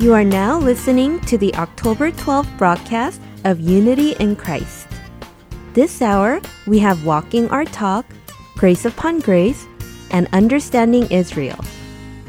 [0.00, 4.88] You are now listening to the October 12th broadcast of Unity in Christ.
[5.74, 8.06] This hour, we have Walking Our Talk,
[8.56, 9.66] Grace Upon Grace,
[10.10, 11.62] and Understanding Israel.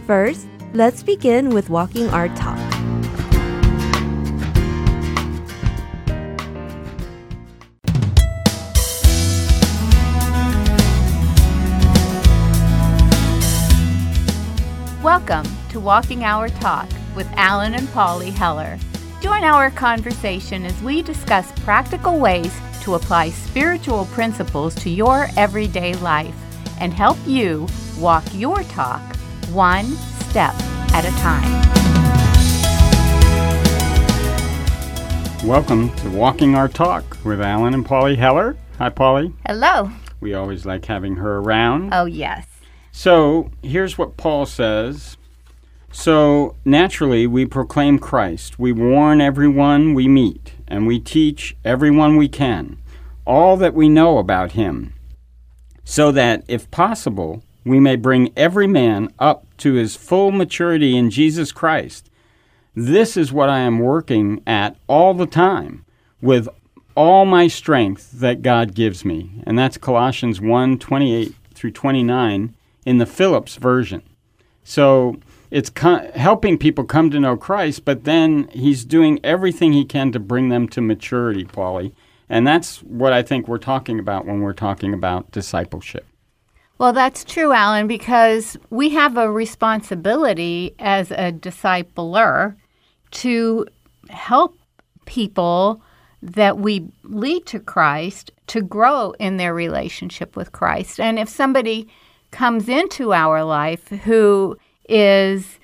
[0.05, 2.59] First, let's begin with Walking Our Talk.
[15.01, 18.77] Welcome to Walking Our Talk with Alan and Polly Heller.
[19.21, 25.93] Join our conversation as we discuss practical ways to apply spiritual principles to your everyday
[25.95, 26.35] life
[26.79, 27.67] and help you
[27.99, 29.01] walk your talk
[29.51, 29.85] one
[30.29, 30.53] step
[30.93, 31.61] at a time.
[35.45, 38.55] Welcome to Walking Our Talk with Alan and Polly Heller.
[38.77, 39.33] Hi, Polly.
[39.45, 39.91] Hello.
[40.19, 41.93] We always like having her around.
[41.93, 42.45] Oh, yes.
[42.91, 45.17] So here's what Paul says.
[45.91, 48.57] So naturally, we proclaim Christ.
[48.57, 52.81] We warn everyone we meet, and we teach everyone we can
[53.25, 54.93] all that we know about him,
[55.83, 61.09] so that, if possible, we may bring every man up to his full maturity in
[61.09, 62.09] Jesus Christ.
[62.75, 65.85] This is what I am working at all the time
[66.21, 66.47] with
[66.95, 69.41] all my strength that God gives me.
[69.45, 74.01] And that's Colossians 1 28 through 29 in the Phillips version.
[74.63, 75.19] So
[75.51, 80.11] it's co- helping people come to know Christ, but then he's doing everything he can
[80.13, 81.93] to bring them to maturity, Polly.
[82.29, 86.05] And that's what I think we're talking about when we're talking about discipleship.
[86.77, 92.55] Well, that's true, Alan, because we have a responsibility as a discipler
[93.11, 93.67] to
[94.09, 94.57] help
[95.05, 95.81] people
[96.23, 100.99] that we lead to Christ to grow in their relationship with Christ.
[100.99, 101.87] And if somebody
[102.31, 104.57] comes into our life who
[104.91, 105.57] is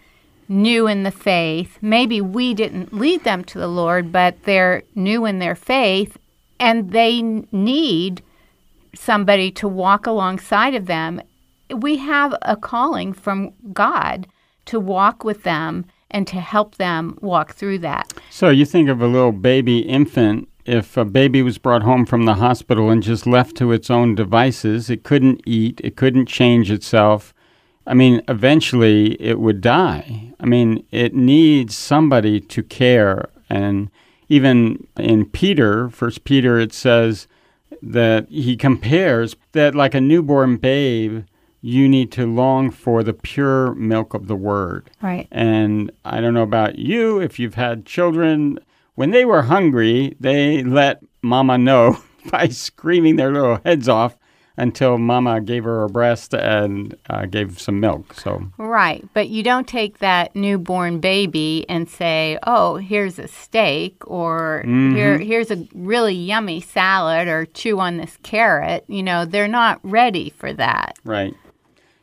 [0.47, 1.77] new in the faith.
[1.81, 6.17] Maybe we didn't lead them to the Lord, but they're new in their faith
[6.59, 8.23] and they need
[8.95, 11.21] somebody to walk alongside of them.
[11.69, 14.27] We have a calling from God
[14.65, 18.13] to walk with them and to help them walk through that.
[18.29, 22.25] So you think of a little baby infant if a baby was brought home from
[22.25, 26.69] the hospital and just left to its own devices, it couldn't eat, it couldn't change
[26.69, 27.33] itself.
[27.87, 30.33] I mean, eventually it would die.
[30.39, 33.29] I mean, it needs somebody to care.
[33.49, 33.89] And
[34.27, 37.27] even in Peter, First Peter, it says
[37.81, 41.23] that he compares that like a newborn babe,
[41.61, 44.89] you need to long for the pure milk of the word.
[45.01, 45.27] Right.
[45.31, 48.59] And I don't know about you, if you've had children,
[48.95, 51.99] when they were hungry, they let mama know
[52.31, 54.16] by screaming their little heads off
[54.57, 58.13] until mama gave her a breast and uh, gave some milk.
[58.15, 63.95] So Right, but you don't take that newborn baby and say, "Oh, here's a steak,"
[64.05, 69.47] or "Here, here's a really yummy salad," or "Chew on this carrot." You know, they're
[69.47, 70.97] not ready for that.
[71.03, 71.35] Right.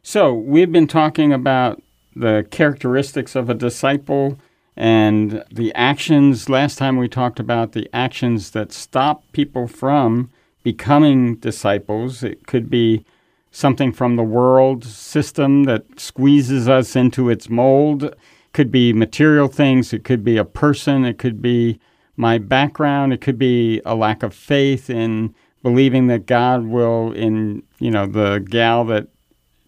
[0.03, 1.83] So we've been talking about
[2.15, 4.39] the characteristics of a disciple
[4.77, 6.49] and the actions.
[6.49, 10.31] Last time we talked about the actions that stop people from
[10.65, 12.25] becoming disciples.
[12.25, 13.05] It could be
[13.53, 18.03] something from the world system that squeezes us into its mold.
[18.03, 18.19] It
[18.53, 19.93] could be material things.
[19.93, 21.05] It could be a person.
[21.05, 21.79] It could be
[22.17, 23.13] my background.
[23.13, 25.33] It could be a lack of faith in
[25.63, 29.09] believing that God will, in, you know, the gal that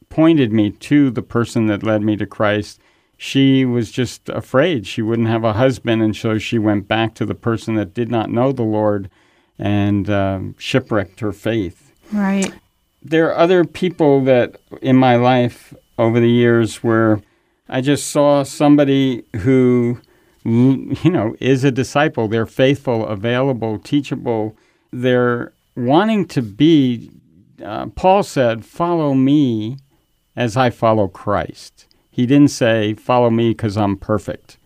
[0.09, 2.81] pointed me to the person that led me to Christ,
[3.17, 7.25] she was just afraid she wouldn't have a husband, and so she went back to
[7.25, 9.11] the person that did not know the Lord
[9.59, 11.93] and um, shipwrecked her faith.
[12.13, 12.53] Right.
[13.03, 17.21] There are other people that in my life over the years where
[17.69, 20.01] I just saw somebody who,
[20.45, 22.29] you know, is a disciple.
[22.29, 24.57] They're faithful, available, teachable.
[24.93, 27.11] They're wanting to be,
[27.65, 29.79] uh, Paul said, follow me
[30.37, 31.87] as I follow Christ.
[32.11, 34.59] He didn't say, follow me because I'm perfect.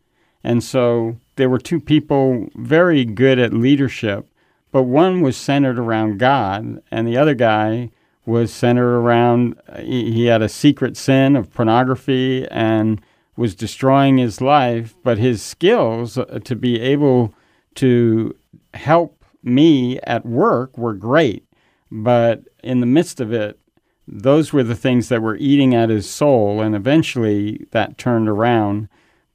[0.44, 4.26] And so there were two people very good at leadership,
[4.72, 7.90] but one was centered around God, and the other guy
[8.26, 13.00] was centered around, he, had a secret sin of pornography and
[13.36, 17.34] was destroying his life, but his skills uh, to be able
[17.74, 18.36] to
[18.74, 21.44] help me at work were great.
[21.90, 23.58] But in the midst of it,
[24.06, 28.88] those were the things that were eating at his soul, and eventually that turned around.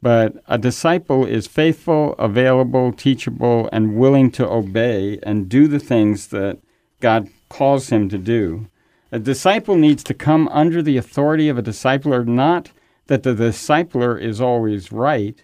[0.05, 6.27] But a disciple is faithful, available, teachable, and willing to obey and do the things
[6.27, 6.59] that
[6.99, 8.67] God calls him to do.
[9.11, 12.69] A disciple needs to come under the authority of a discipler, not
[13.07, 15.43] that the discipler is always right,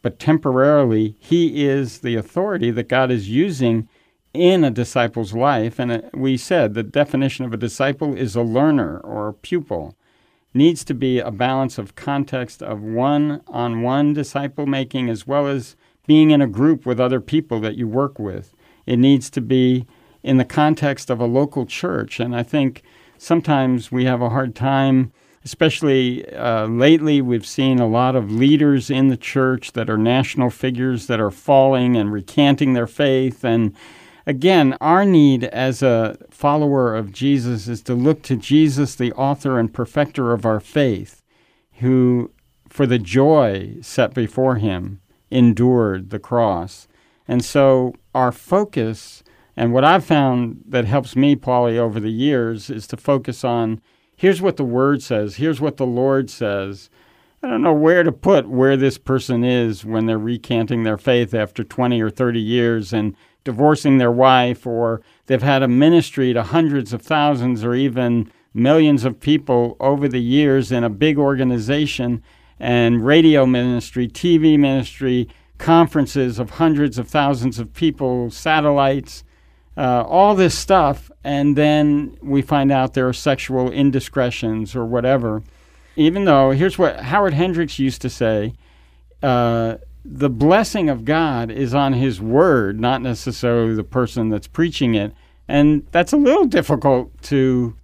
[0.00, 3.88] but temporarily, he is the authority that God is using
[4.32, 5.80] in a disciple's life.
[5.80, 9.96] And uh, we said the definition of a disciple is a learner or a pupil.
[10.54, 15.46] Needs to be a balance of context of one on one disciple making as well
[15.46, 18.54] as being in a group with other people that you work with.
[18.86, 19.86] It needs to be
[20.22, 22.18] in the context of a local church.
[22.18, 22.82] And I think
[23.18, 25.12] sometimes we have a hard time,
[25.44, 30.48] especially uh, lately, we've seen a lot of leaders in the church that are national
[30.48, 33.44] figures that are falling and recanting their faith.
[33.44, 33.74] And
[34.28, 39.58] again, our need as a follower of Jesus is to look to Jesus, the author
[39.58, 41.22] and perfecter of our faith,
[41.80, 42.30] who,
[42.68, 46.86] for the joy set before him, endured the cross.
[47.26, 49.24] And so our focus,
[49.56, 53.80] and what I've found that helps me, Polly, over the years, is to focus on
[54.14, 56.90] here's what the Word says, here's what the Lord says.
[57.42, 61.32] I don't know where to put where this person is when they're recanting their faith
[61.32, 63.14] after 20 or 30 years and
[63.48, 69.06] divorcing their wife, or they've had a ministry to hundreds of thousands or even millions
[69.06, 72.22] of people over the years in a big organization
[72.60, 79.24] and radio ministry, TV ministry, conferences of hundreds of thousands of people, satellites,
[79.78, 85.42] uh, all this stuff, and then we find out there are sexual indiscretions or whatever.
[85.96, 88.52] Even though, here's what Howard Hendricks used to say
[89.22, 94.94] uh, the blessing of God is on His Word, not necessarily the person that's preaching
[94.94, 95.12] it.
[95.46, 97.74] And that's a little difficult to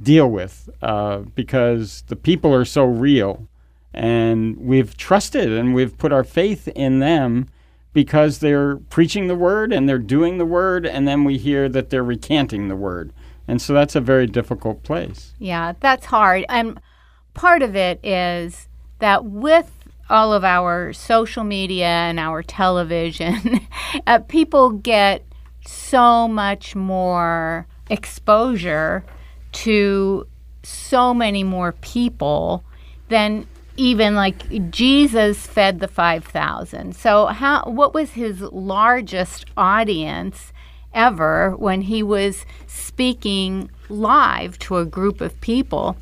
[0.00, 3.48] deal with uh, because the people are so real.
[3.94, 7.48] And we've trusted and we've put our faith in them
[7.92, 11.90] because they're preaching the word and they're doing the word and then we hear that
[11.90, 13.12] they're recanting the word.
[13.46, 15.34] And so that's a very difficult place.
[15.38, 16.46] Yeah that's hard.
[16.48, 16.80] And
[17.34, 18.68] part of it is
[19.00, 19.81] that with
[20.12, 23.60] all of our social media and our television
[24.06, 25.24] uh, people get
[25.66, 29.04] so much more exposure
[29.52, 30.26] to
[30.62, 32.62] so many more people
[33.08, 36.94] than even like Jesus fed the 5,000.
[36.94, 40.52] So how what was his largest audience
[40.92, 45.96] ever when he was speaking live to a group of people?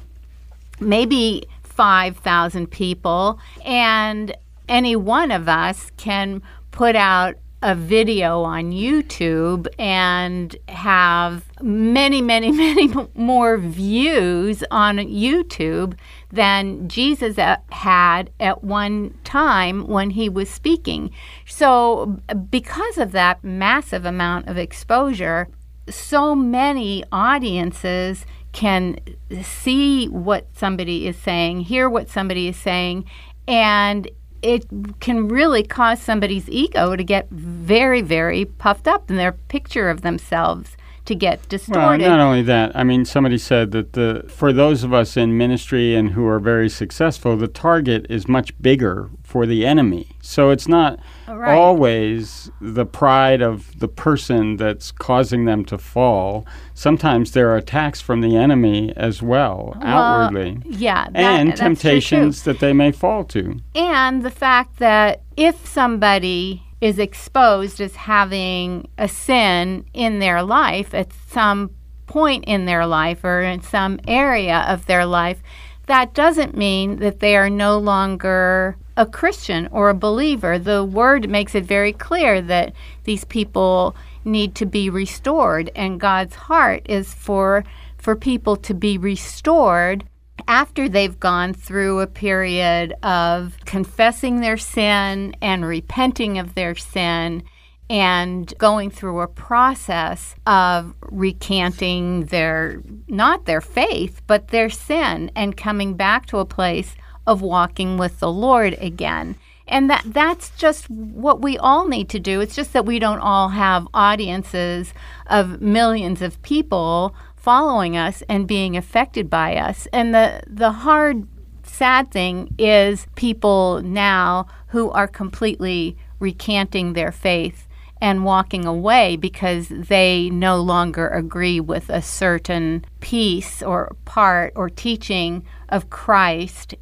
[0.80, 1.44] Maybe
[1.80, 4.36] 5,000 people and
[4.68, 6.42] any one of us can
[6.72, 15.96] put out a video on YouTube and have many, many, many more views on YouTube
[16.30, 21.10] than Jesus uh, had at one time when he was speaking.
[21.46, 25.48] So, because of that massive amount of exposure,
[25.88, 28.98] so many audiences can
[29.42, 33.04] see what somebody is saying, hear what somebody is saying,
[33.46, 34.10] and
[34.42, 34.66] it
[35.00, 40.00] can really cause somebody's ego to get very, very puffed up in their picture of
[40.00, 40.76] themselves
[41.10, 41.80] to get distorted.
[41.80, 45.36] Well, not only that, I mean, somebody said that the for those of us in
[45.36, 50.06] ministry and who are very successful, the target is much bigger for the enemy.
[50.22, 51.52] So it's not oh, right.
[51.52, 56.46] always the pride of the person that's causing them to fall.
[56.74, 60.62] Sometimes there are attacks from the enemy as well, well outwardly.
[60.64, 63.58] Yeah, that, and temptations that they may fall to.
[63.74, 70.94] And the fact that if somebody is exposed as having a sin in their life
[70.94, 71.70] at some
[72.06, 75.42] point in their life or in some area of their life,
[75.86, 80.58] that doesn't mean that they are no longer a Christian or a believer.
[80.58, 82.72] The word makes it very clear that
[83.04, 83.94] these people
[84.24, 87.64] need to be restored, and God's heart is for
[87.96, 90.04] for people to be restored
[90.48, 97.42] after they've gone through a period of confessing their sin and repenting of their sin
[97.88, 105.56] and going through a process of recanting their not their faith but their sin and
[105.56, 106.94] coming back to a place
[107.26, 109.36] of walking with the Lord again.
[109.66, 112.40] And that that's just what we all need to do.
[112.40, 114.92] It's just that we don't all have audiences
[115.28, 119.88] of millions of people following us and being affected by us.
[119.92, 121.26] And the the hard
[121.62, 127.66] sad thing is people now who are completely recanting their faith
[128.00, 134.68] and walking away because they no longer agree with a certain piece or part or
[134.68, 136.74] teaching of Christ.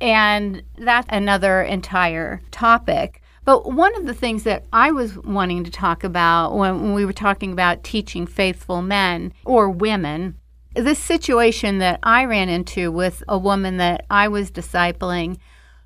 [0.00, 3.21] And that's another entire topic.
[3.44, 7.04] But one of the things that I was wanting to talk about when, when we
[7.04, 10.38] were talking about teaching faithful men or women,
[10.74, 15.38] this situation that I ran into with a woman that I was discipling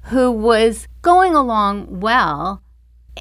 [0.03, 2.63] who was going along well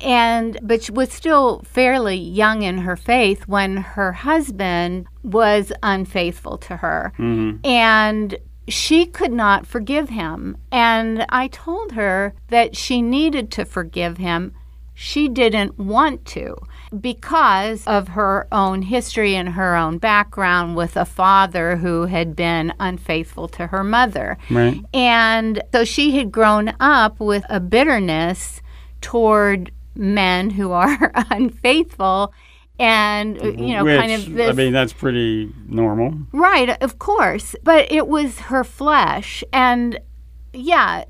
[0.03, 6.57] and but she was still fairly young in her faith when her husband was unfaithful
[6.59, 7.13] to her.
[7.17, 7.65] Mm-hmm.
[7.65, 10.57] And she could not forgive him.
[10.71, 14.53] And i told her that she needed to forgive him.
[14.93, 16.55] She didn't want to
[17.01, 22.73] because of her own history and her own background with a father who had been
[22.79, 24.37] unfaithful to her mother.
[24.49, 24.81] Right.
[24.93, 28.61] and so she had grown up with a bitterness
[29.01, 32.33] toward men who are unfaithful
[32.77, 36.13] and uh, you know Which, kind of this I mean, that's pretty normal.
[36.31, 39.99] right of course but it was her flesh and
[40.53, 41.05] yeah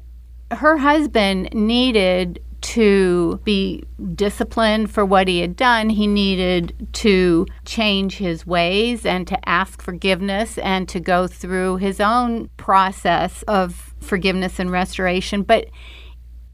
[0.51, 3.84] her husband needed to be
[4.15, 5.88] disciplined for what he had done.
[5.88, 12.00] He needed to change his ways and to ask forgiveness and to go through his
[12.00, 15.43] own process of forgiveness and restoration.
[15.43, 15.67] But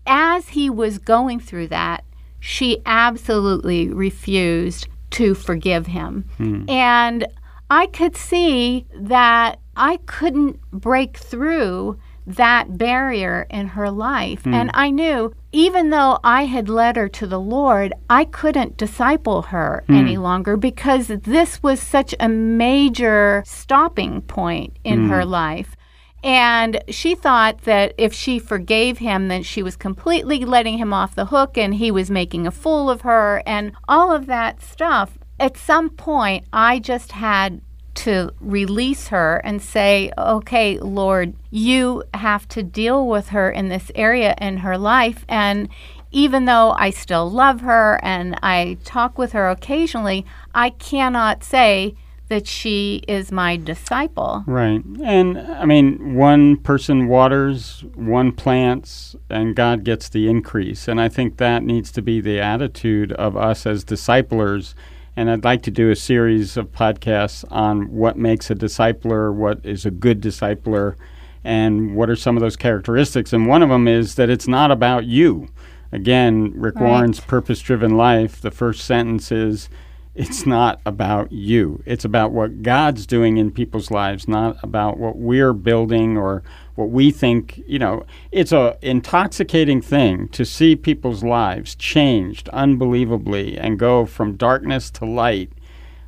[0.06, 2.04] as he was going through that,
[2.42, 6.26] she absolutely refused to forgive him.
[6.38, 6.70] Hmm.
[6.70, 7.28] And
[7.70, 14.44] I could see that I couldn't break through that barrier in her life.
[14.44, 14.54] Hmm.
[14.54, 19.44] And I knew, even though I had led her to the Lord, I couldn't disciple
[19.44, 19.96] her hmm.
[19.96, 25.76] any longer because this was such a major stopping point in her life.
[26.24, 31.16] And she thought that if she forgave him, then she was completely letting him off
[31.16, 35.18] the hook and he was making a fool of her and all of that stuff.
[35.40, 37.62] At some point, I just had
[37.94, 43.92] to release her and say, okay, Lord, you have to deal with her in this
[43.96, 45.26] area in her life.
[45.28, 45.70] And
[46.12, 51.96] even though I still love her and I talk with her occasionally, I cannot say
[52.32, 54.42] that she is my disciple.
[54.48, 54.82] Right.
[55.04, 60.88] And I mean, one person waters, one plants, and God gets the increase.
[60.88, 64.76] And I think that needs to be the attitude of us as disciplers.
[65.18, 69.60] And I'd like to do a series of podcasts on what makes a discipler, what
[69.66, 70.96] is a good discipler,
[71.44, 73.34] and what are some of those characteristics.
[73.34, 75.50] And one of them is that it's not about you.
[75.92, 76.88] Again, Rick Right.
[76.88, 79.68] Warren's purpose driven life, the first sentence is
[80.14, 81.82] it's not about you.
[81.86, 86.44] It's about what God's doing in people's lives, not about what we're building or
[86.76, 93.58] what we think, you know, it's a intoxicating thing to see people's lives changed unbelievably
[93.58, 95.52] and go from darkness to light.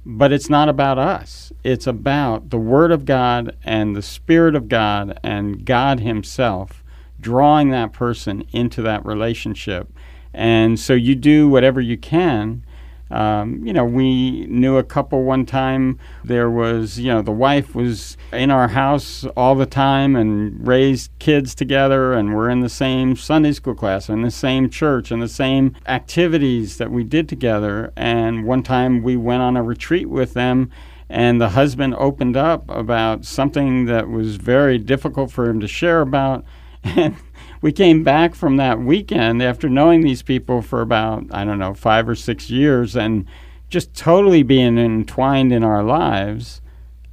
[0.05, 1.53] But it's not about us.
[1.63, 6.83] It's about the Word of God and the Spirit of God and God Himself
[7.21, 9.87] drawing that person into that relationship.
[10.33, 12.65] And so you do whatever you can.
[13.11, 15.99] Um, you know, we knew a couple one time.
[16.23, 21.11] There was, you know, the wife was in our house all the time and raised
[21.19, 25.21] kids together, and we're in the same Sunday school class, in the same church, and
[25.21, 27.93] the same activities that we did together.
[27.95, 30.71] And one time we went on a retreat with them,
[31.09, 36.01] and the husband opened up about something that was very difficult for him to share
[36.01, 36.45] about.
[36.85, 37.15] And
[37.63, 41.73] we came back from that weekend after knowing these people for about, I don't know,
[41.73, 43.25] five or six years and
[43.69, 46.59] just totally being entwined in our lives.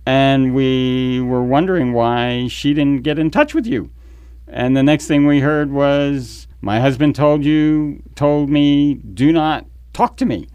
[0.04, 3.90] And we were wondering why she didn't get in touch with you.
[4.48, 9.66] And the next thing we heard was, My husband told you, told me, do not
[9.92, 10.48] talk to me.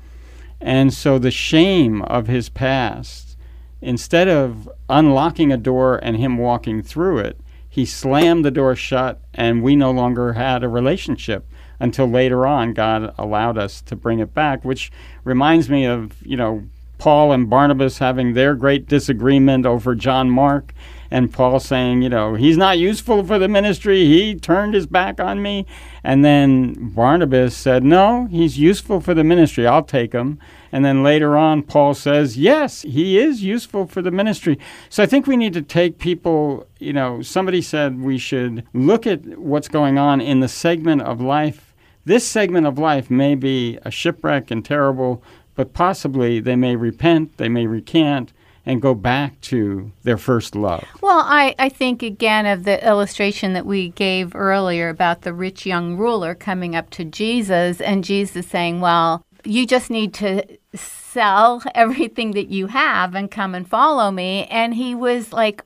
[0.59, 3.37] And so the shame of his past,
[3.79, 7.39] instead of unlocking a door and him walking through it,
[7.75, 11.45] he slammed the door shut and we no longer had a relationship
[11.77, 14.93] until later on God allowed us to bring it back, which
[15.25, 16.63] reminds me of, you know,
[16.99, 20.73] Paul and Barnabas having their great disagreement over John Mark
[21.11, 24.05] and Paul saying, you know, he's not useful for the ministry.
[24.05, 25.65] He turned his back on me.
[26.03, 29.67] And then Barnabas said, no, he's useful for the ministry.
[29.67, 30.39] I'll take him.
[30.71, 34.59] And then later on, Paul says, yes, he is useful for the ministry.
[34.89, 39.07] So I think we need to take people, you know, somebody said we should look
[39.07, 41.73] at what's going on in the segment of life.
[42.03, 45.23] This segment of life may be a shipwreck and terrible,
[45.55, 48.33] but possibly they may repent, they may recant,
[48.65, 50.85] and go back to their first love.
[51.01, 55.65] Well, I, I think again of the illustration that we gave earlier about the rich
[55.65, 60.43] young ruler coming up to Jesus and Jesus saying, Well, you just need to
[60.73, 64.45] sell everything that you have and come and follow me.
[64.45, 65.63] And he was like?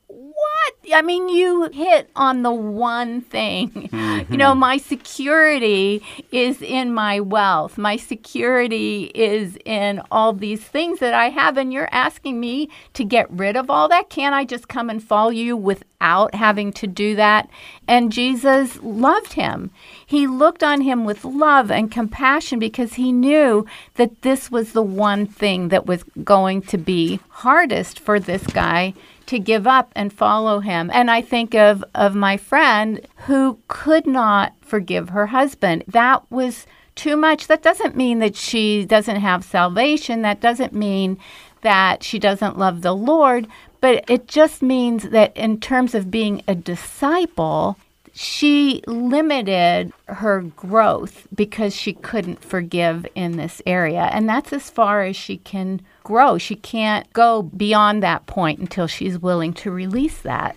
[0.93, 3.69] I mean, you hit on the one thing.
[3.69, 4.09] Mm-hmm.
[4.29, 7.77] You know, my security is in my wealth.
[7.77, 11.57] My security is in all these things that I have.
[11.57, 14.09] And you're asking me to get rid of all that?
[14.09, 17.49] Can't I just come and follow you without having to do that?
[17.88, 19.71] And Jesus loved him.
[20.05, 24.83] He looked on him with love and compassion because he knew that this was the
[24.83, 28.93] one thing that was going to be hardest for this guy
[29.29, 30.89] to give up and follow him.
[30.91, 35.83] And I think of, of my friend who could not forgive her husband.
[35.88, 37.45] That was too much.
[37.45, 40.24] That doesn't mean that she doesn't have salvation.
[40.24, 41.19] That doesn't mean
[41.62, 43.48] that she doesn't love the Lord.
[43.81, 47.77] But it just means that in terms of being a disciple,
[48.13, 54.09] she limited her growth because she couldn't forgive in this area.
[54.12, 56.39] And that's as far as she can grow.
[56.39, 60.55] She can't go beyond that point until she's willing to release that.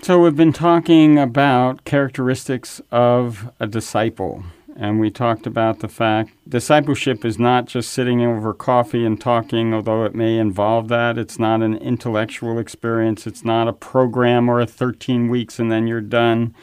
[0.00, 4.44] So, we've been talking about characteristics of a disciple.
[4.76, 9.74] And we talked about the fact discipleship is not just sitting over coffee and talking,
[9.74, 11.18] although it may involve that.
[11.18, 13.26] It's not an intellectual experience.
[13.26, 16.54] It's not a program or a 13 weeks and then you're done.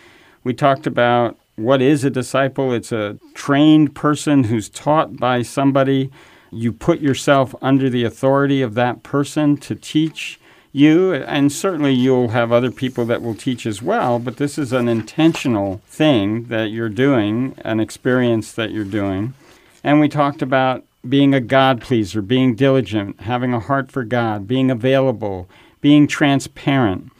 [0.43, 6.09] We talked about what is a disciple it's a trained person who's taught by somebody.
[6.51, 10.39] You put yourself under the authority of that person to teach
[10.71, 14.71] you, and certainly you'll have other people that will teach as well, but this is
[14.71, 19.33] an intentional thing that you're doing, an experience that you're doing.
[19.83, 24.47] And we talked about being a God pleaser, being diligent, having a heart for God,
[24.47, 25.49] being available,
[25.81, 27.11] being transparent.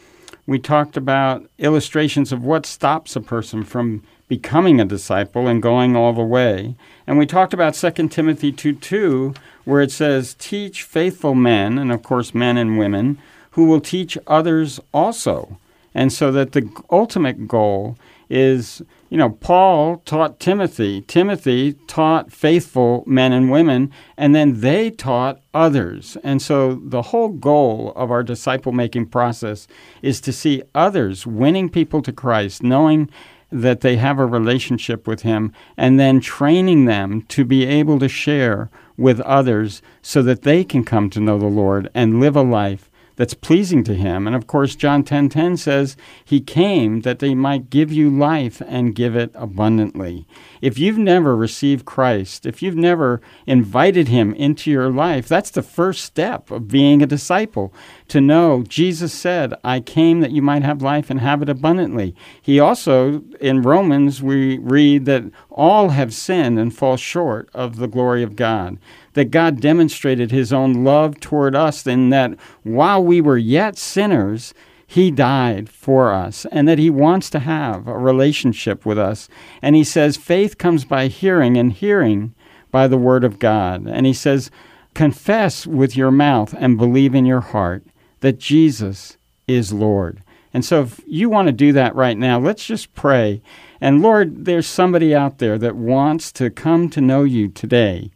[0.46, 5.96] We talked about illustrations of what stops a person from becoming a disciple and going
[5.96, 6.75] all the way.
[7.05, 9.34] And we talked about 2 Timothy 2 2,
[9.65, 13.17] where it says, Teach faithful men, and of course, men and women,
[13.51, 15.57] who will teach others also.
[15.93, 17.98] And so that the ultimate goal
[18.29, 24.91] is, you know, Paul taught Timothy, Timothy taught faithful men and women, and then they
[24.91, 26.17] taught others.
[26.24, 29.67] And so the whole goal of our disciple making process
[30.01, 33.10] is to see others winning people to Christ, knowing
[33.51, 38.10] that they have a relationship with Him, and then training them to be able to
[38.10, 42.42] share with others so that they can come to know the Lord and live a
[42.42, 44.25] life that's pleasing to him.
[44.25, 48.10] And of course, John 10:10 10, 10 says, "He came that they might give you
[48.10, 50.25] life and give it abundantly."
[50.62, 55.64] If you've never received Christ, if you've never invited him into your life, that's the
[55.64, 57.74] first step of being a disciple.
[58.09, 62.15] To know Jesus said, "I came that you might have life and have it abundantly."
[62.41, 67.87] He also in Romans we read that all have sinned and fall short of the
[67.87, 68.77] glory of God
[69.17, 74.53] that God demonstrated his own love toward us in that while we were yet sinners,
[74.85, 79.27] he died for us and that he wants to have a relationship with us.
[79.61, 82.35] And he says faith comes by hearing and hearing
[82.72, 83.87] by the word of God.
[83.87, 84.51] And he says,
[84.93, 87.83] confess with your mouth and believe in your heart
[88.22, 90.22] that Jesus is Lord.
[90.53, 93.42] And so if you want to do that right now, let's just pray.
[93.80, 98.12] And Lord, there's somebody out there that wants to come to know you today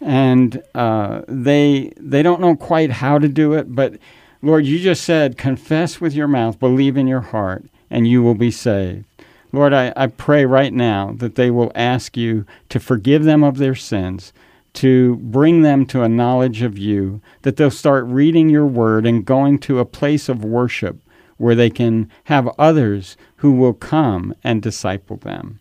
[0.00, 3.74] and uh, they they don't know quite how to do it.
[3.74, 3.94] But
[4.42, 8.34] Lord, you just said, confess with your mouth, believe in your heart, and you will
[8.34, 9.04] be saved.
[9.50, 13.58] Lord, I, I pray right now that they will ask you to forgive them of
[13.58, 14.32] their sins,
[14.74, 19.24] to bring them to a knowledge of you, that they'll start reading your word and
[19.24, 20.98] going to a place of worship
[21.36, 25.60] where they can have others who will come and disciple them.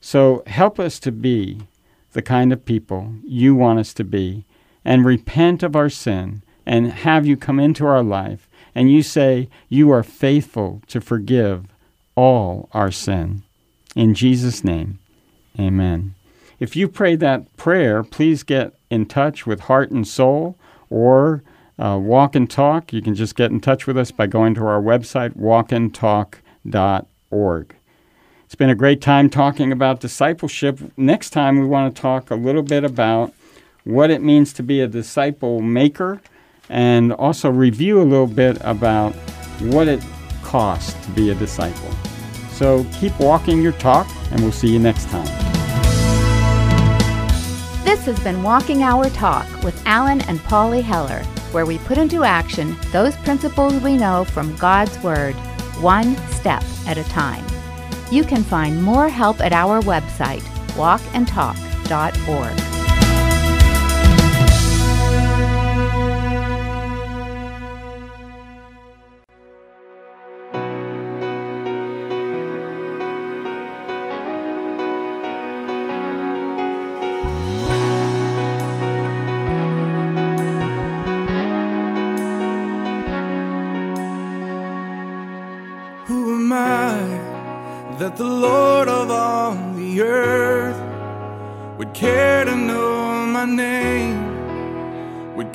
[0.00, 1.62] So help us to be
[2.12, 4.44] the kind of people you want us to be
[4.84, 9.48] and repent of our sin and have you come into our life and you say
[9.68, 11.66] you are faithful to forgive
[12.14, 13.42] all our sin.
[13.96, 14.98] In Jesus' name,
[15.58, 16.14] amen.
[16.60, 20.58] If you pray that prayer, please get in touch with Heart and Soul
[20.90, 21.42] or
[21.78, 22.92] uh, Walk and Talk.
[22.92, 27.74] You can just get in touch with us by going to our website, walkandtalk.org.
[28.44, 30.78] It's been a great time talking about discipleship.
[30.98, 33.32] Next time, we want to talk a little bit about
[33.84, 36.20] what it means to be a disciple maker
[36.68, 39.14] and also review a little bit about
[39.60, 40.04] what it
[40.42, 41.90] costs to be a disciple.
[42.50, 45.49] So keep walking your talk, and we'll see you next time.
[48.00, 52.24] This has been Walking Our Talk with Alan and Polly Heller, where we put into
[52.24, 55.34] action those principles we know from God's Word,
[55.82, 57.44] one step at a time.
[58.10, 60.40] You can find more help at our website,
[60.78, 62.69] walkandtalk.org.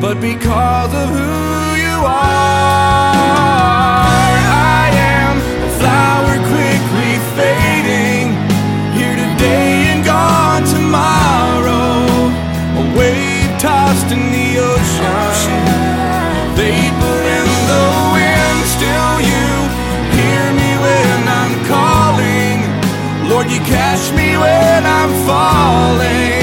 [0.00, 3.20] but because of who you are.
[4.80, 8.32] I am a flower quickly fading,
[8.96, 12.08] here today and gone tomorrow.
[12.80, 15.64] A wave tossed in the ocean,
[16.56, 17.84] vapor in the
[18.16, 18.58] wind.
[18.76, 19.48] Still, you
[20.16, 22.56] hear me when I'm calling.
[23.28, 26.39] Lord, you catch me when I'm falling,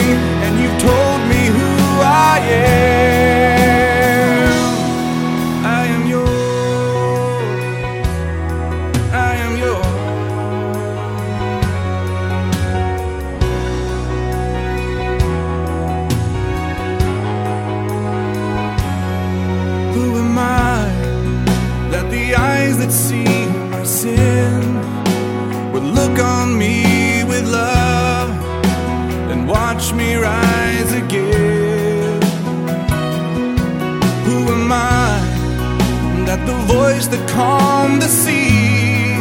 [37.95, 39.15] the sea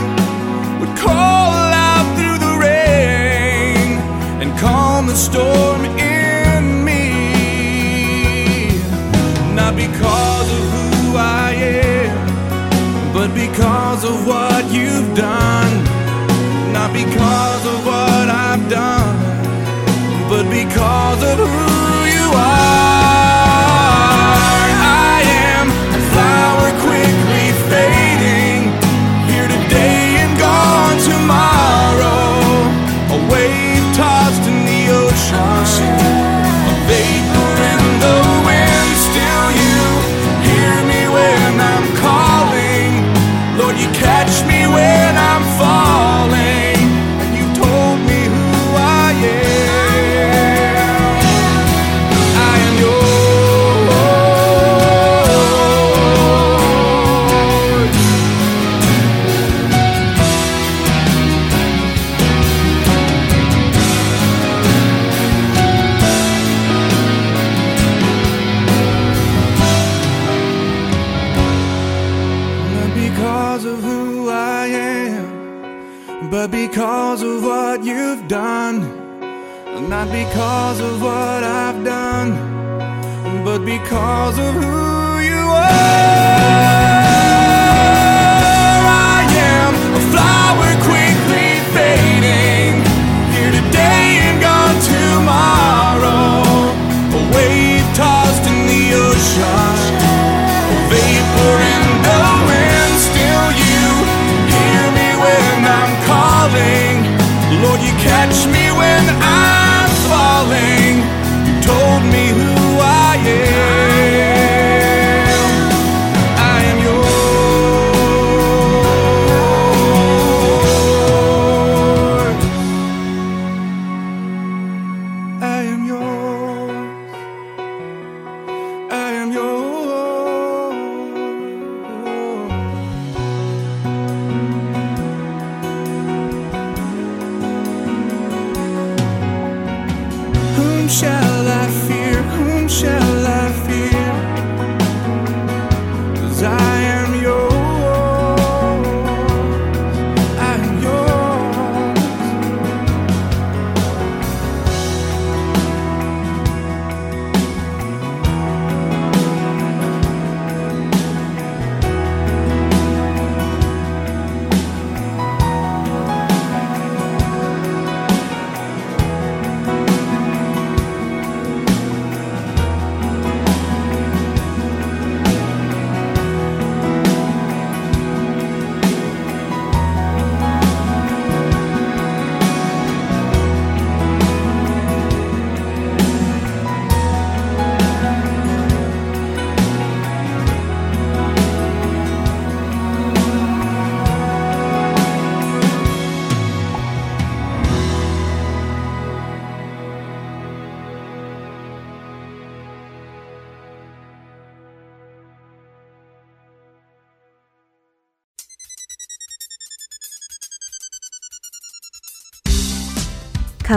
[0.80, 1.54] would call
[1.88, 3.88] out through the rain
[4.42, 7.04] and calm the storm in me?
[9.54, 15.72] Not because of who I am, but because of what you've done.
[16.72, 19.16] Not because of what I've done,
[20.28, 21.65] but because of who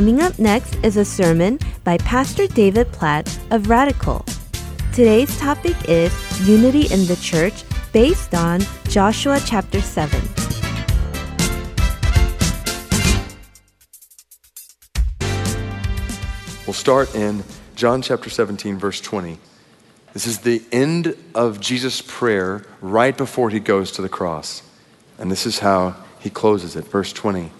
[0.09, 4.25] Coming up next is a sermon by Pastor David Platt of Radical.
[4.91, 6.11] Today's topic is
[6.49, 10.19] Unity in the Church based on Joshua chapter 7.
[16.65, 17.43] We'll start in
[17.75, 19.37] John chapter 17, verse 20.
[20.13, 24.63] This is the end of Jesus' prayer right before he goes to the cross.
[25.19, 26.85] And this is how he closes it.
[26.85, 27.51] Verse 20.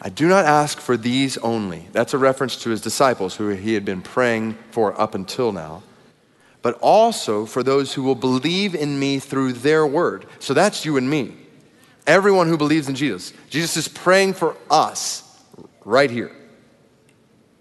[0.00, 1.88] I do not ask for these only.
[1.92, 5.82] That's a reference to his disciples who he had been praying for up until now,
[6.62, 10.26] but also for those who will believe in me through their word.
[10.38, 11.36] So that's you and me.
[12.06, 13.32] Everyone who believes in Jesus.
[13.50, 15.24] Jesus is praying for us
[15.84, 16.30] right here.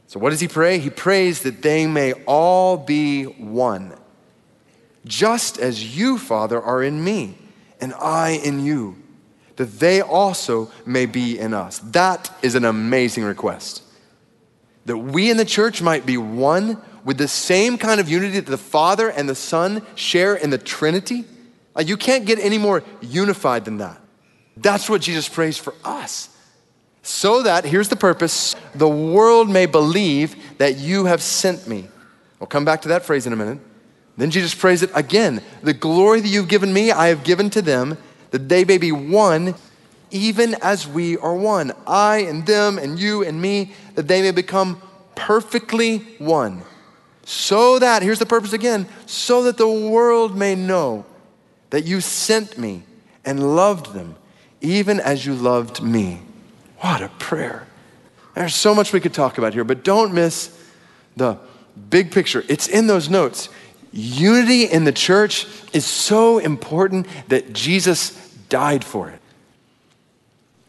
[0.07, 0.79] So, what does he pray?
[0.79, 3.93] He prays that they may all be one,
[5.03, 7.37] just as you, Father, are in me,
[7.81, 8.95] and I in you,
[9.57, 11.79] that they also may be in us.
[11.79, 13.83] That is an amazing request.
[14.85, 18.49] That we in the church might be one with the same kind of unity that
[18.49, 21.25] the Father and the Son share in the Trinity.
[21.75, 23.99] Like you can't get any more unified than that.
[24.55, 26.29] That's what Jesus prays for us
[27.07, 31.87] so that, here's the purpose, the world may believe that you have sent me.
[32.37, 33.59] We'll come back to that phrase in a minute.
[34.17, 35.41] Then Jesus prays it again.
[35.63, 37.97] The glory that you've given me, I have given to them,
[38.31, 39.55] that they may be one,
[40.11, 41.73] even as we are one.
[41.85, 44.81] I and them and you and me, that they may become
[45.15, 46.61] perfectly one.
[47.25, 51.05] So that, here's the purpose again, so that the world may know
[51.71, 52.83] that you sent me
[53.25, 54.15] and loved them,
[54.61, 56.21] even as you loved me.
[56.79, 57.67] What a prayer.
[58.35, 60.57] There's so much we could talk about here, but don't miss
[61.17, 61.37] the
[61.89, 62.45] big picture.
[62.47, 63.49] It's in those notes.
[63.97, 68.11] Unity in the church is so important that Jesus
[68.47, 69.19] died for it.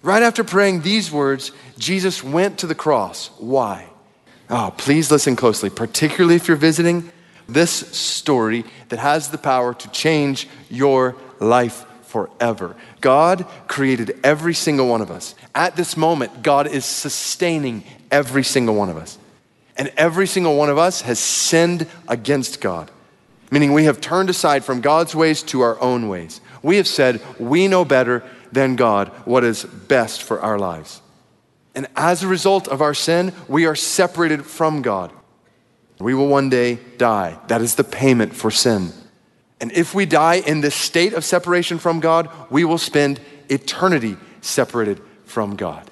[0.01, 3.31] Right after praying these words, Jesus went to the cross.
[3.37, 3.87] Why?
[4.49, 7.13] Oh, please listen closely, particularly if you're visiting
[7.47, 12.77] this story that has the power to change your life forever.
[13.03, 15.35] God created every single one of us.
[15.55, 19.19] At this moment, God is sustaining every single one of us.
[19.77, 22.91] And every single one of us has sinned against God,
[23.51, 26.41] meaning we have turned aside from God's ways to our own ways.
[26.63, 31.03] We have said, we know better than God what is best for our lives.
[31.75, 35.13] And as a result of our sin, we are separated from God.
[36.01, 37.39] We will one day die.
[37.49, 38.93] That is the payment for sin.
[39.61, 44.17] And if we die in this state of separation from God, we will spend eternity
[44.41, 45.91] separated from God.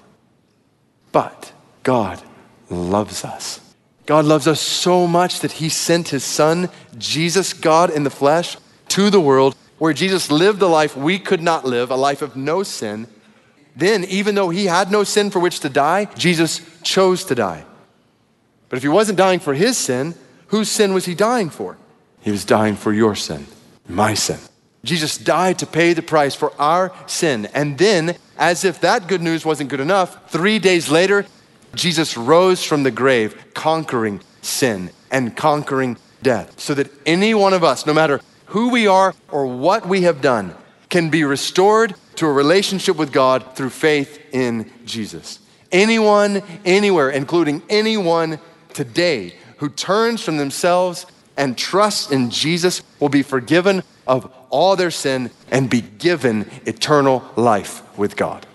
[1.13, 2.23] But God
[2.71, 3.61] loves us.
[4.07, 8.57] God loves us so much that He sent His Son, Jesus, God in the flesh,
[8.89, 12.37] to the world where Jesus lived the life we could not live, a life of
[12.37, 13.07] no sin.
[13.75, 17.65] Then, even though He had no sin for which to die, Jesus chose to die.
[18.69, 20.15] But if He wasn't dying for His sin,
[20.47, 21.77] whose sin was He dying for?
[22.21, 23.47] He was dying for your sin
[23.89, 24.39] my sin.
[24.85, 27.47] Jesus died to pay the price for our sin.
[27.55, 31.27] And then, as if that good news wasn't good enough, three days later,
[31.75, 37.63] Jesus rose from the grave, conquering sin and conquering death, so that any one of
[37.63, 40.55] us, no matter who we are or what we have done,
[40.89, 45.41] can be restored to a relationship with God through faith in Jesus.
[45.73, 48.39] Anyone, anywhere, including anyone
[48.73, 54.91] today who turns from themselves and trusts in Jesus will be forgiven of all their
[54.91, 58.47] sin and be given eternal life with God.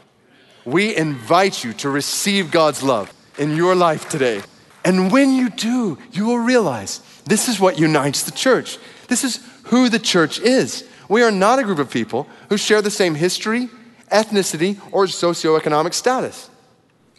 [0.65, 4.41] We invite you to receive God's love in your life today.
[4.83, 8.77] And when you do, you will realize this is what unites the church.
[9.07, 10.87] This is who the church is.
[11.09, 13.69] We are not a group of people who share the same history,
[14.11, 16.49] ethnicity, or socioeconomic status.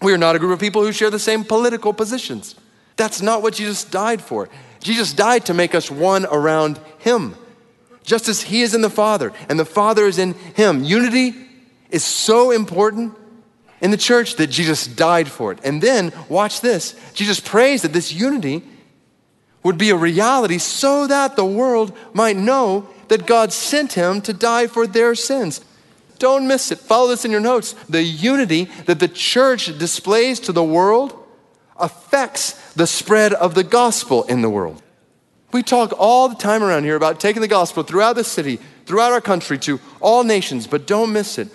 [0.01, 2.57] We are not a group of people who share the same political positions.
[2.97, 4.49] That's not what Jesus died for.
[4.81, 7.37] Jesus died to make us one around Him,
[8.03, 10.83] just as He is in the Father and the Father is in Him.
[10.83, 11.35] Unity
[11.91, 13.15] is so important
[13.83, 15.59] in the church that Jesus died for it.
[15.65, 18.63] And then, watch this Jesus prays that this unity
[19.63, 24.33] would be a reality so that the world might know that God sent Him to
[24.33, 25.61] die for their sins.
[26.19, 26.79] Don't miss it.
[26.79, 27.75] Follow this in your notes.
[27.89, 31.19] The unity that the church displays to the world
[31.77, 34.81] affects the spread of the gospel in the world.
[35.53, 39.13] We talk all the time around here about taking the gospel throughout the city, throughout
[39.13, 41.49] our country, to all nations, but don't miss it.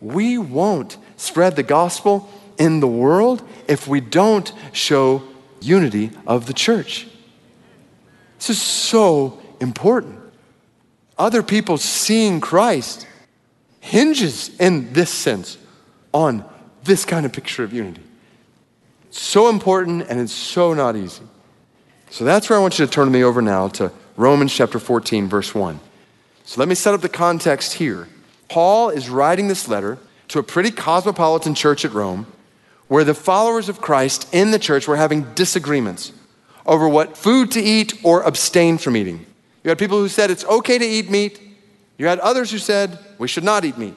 [0.00, 5.22] We won't spread the gospel in the world if we don't show
[5.60, 7.06] unity of the church.
[8.38, 10.18] This is so important.
[11.16, 13.06] Other people seeing Christ
[13.80, 15.58] hinges in this sense
[16.12, 16.44] on
[16.84, 18.02] this kind of picture of unity.
[19.08, 21.22] It's so important and it's so not easy.
[22.10, 25.28] So that's where I want you to turn me over now to Romans chapter 14,
[25.28, 25.80] verse 1.
[26.44, 28.08] So let me set up the context here.
[28.48, 32.26] Paul is writing this letter to a pretty cosmopolitan church at Rome
[32.88, 36.12] where the followers of Christ in the church were having disagreements
[36.66, 39.26] over what food to eat or abstain from eating.
[39.62, 41.40] You had people who said it's okay to eat meat.
[41.98, 43.94] You had others who said we should not eat meat.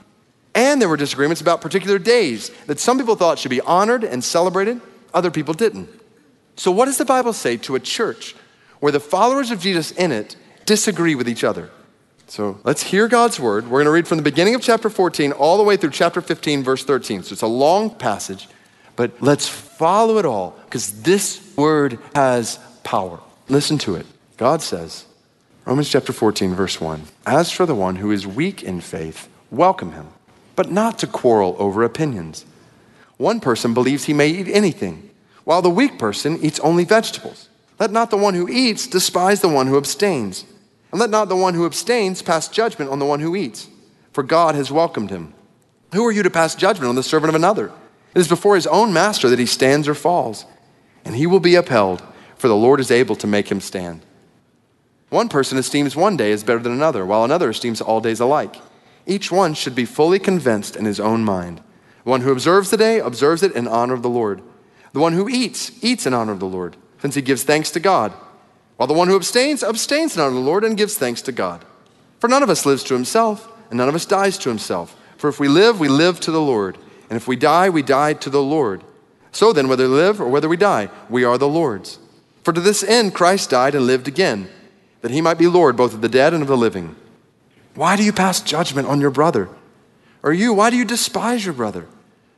[0.56, 4.24] And there were disagreements about particular days that some people thought should be honored and
[4.24, 4.82] celebrated,
[5.14, 5.90] other people didn't.
[6.56, 8.36] So, what does the Bible say to a church
[8.80, 10.36] where the followers of Jesus in it
[10.66, 11.70] disagree with each other?
[12.30, 13.66] So, let's hear God's word.
[13.66, 16.20] We're going to read from the beginning of chapter 14 all the way through chapter
[16.20, 17.24] 15, verse 13.
[17.24, 18.50] So, it's a long passage,
[18.98, 23.22] but let's follow it all because this word has power.
[23.48, 24.06] Listen to it.
[24.36, 25.06] God says,
[25.64, 29.94] Romans chapter 14, verse 1 As for the one who is weak in faith, welcome
[29.94, 30.08] him,
[30.58, 32.46] but not to quarrel over opinions.
[33.16, 35.10] One person believes he may eat anything,
[35.46, 37.48] while the weak person eats only vegetables.
[37.80, 40.44] Let not the one who eats despise the one who abstains,
[40.98, 43.70] and let not the one who abstains pass judgment on the one who eats,
[44.12, 45.32] for God has welcomed him.
[45.94, 47.68] Who are you to pass judgment on the servant of another?
[48.16, 50.46] It is before his own master that he stands or falls,
[51.06, 52.02] and he will be upheld,
[52.36, 54.02] for the Lord is able to make him stand.
[55.10, 58.56] One person esteems one day as better than another, while another esteems all days alike.
[59.06, 61.62] Each one should be fully convinced in his own mind.
[62.06, 64.42] The one who observes the day observes it in honor of the Lord.
[64.94, 67.80] The one who eats, eats in honor of the Lord, since he gives thanks to
[67.80, 68.14] God.
[68.78, 71.66] While the one who abstains, abstains not of the Lord and gives thanks to God.
[72.20, 74.96] For none of us lives to himself, and none of us dies to himself.
[75.18, 76.78] For if we live, we live to the Lord.
[77.10, 78.84] And if we die, we die to the Lord.
[79.32, 82.00] So then, whether we live or whether we die, we are the Lord's.
[82.44, 84.50] For to this end Christ died and lived again
[85.02, 86.96] that he might be Lord both of the dead and of the living.
[87.76, 89.50] Why do you pass judgment on your brother?
[90.24, 91.88] Or you, why do you despise your brother?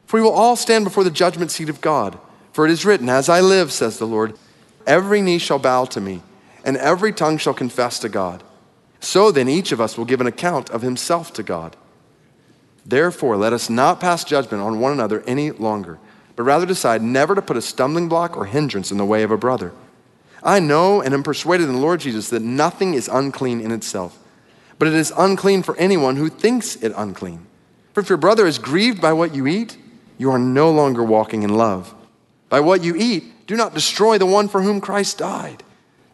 [0.06, 2.20] For we will all stand before the judgment seat of God.
[2.52, 4.38] For it is written, As I live, says the Lord,
[4.86, 6.22] every knee shall bow to me,
[6.64, 8.44] and every tongue shall confess to God.
[9.00, 11.76] So then each of us will give an account of himself to God.
[12.86, 16.00] Therefore, let us not pass judgment on one another any longer,
[16.36, 19.32] but rather decide never to put a stumbling block or hindrance in the way of
[19.32, 19.72] a brother.
[20.42, 24.18] I know and am persuaded in the Lord Jesus that nothing is unclean in itself,
[24.78, 27.46] but it is unclean for anyone who thinks it unclean.
[27.94, 29.78] For if your brother is grieved by what you eat,
[30.18, 31.94] you are no longer walking in love.
[32.48, 35.64] By what you eat, do not destroy the one for whom Christ died.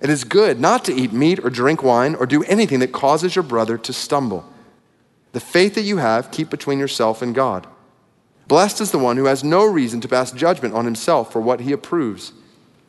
[0.00, 3.34] It is good not to eat meat or drink wine or do anything that causes
[3.34, 4.44] your brother to stumble.
[5.32, 7.66] The faith that you have, keep between yourself and God.
[8.48, 11.60] Blessed is the one who has no reason to pass judgment on himself for what
[11.60, 12.32] he approves.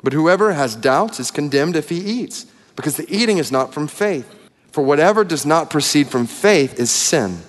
[0.03, 3.87] But whoever has doubts is condemned if he eats, because the eating is not from
[3.87, 4.33] faith.
[4.71, 7.39] For whatever does not proceed from faith is sin.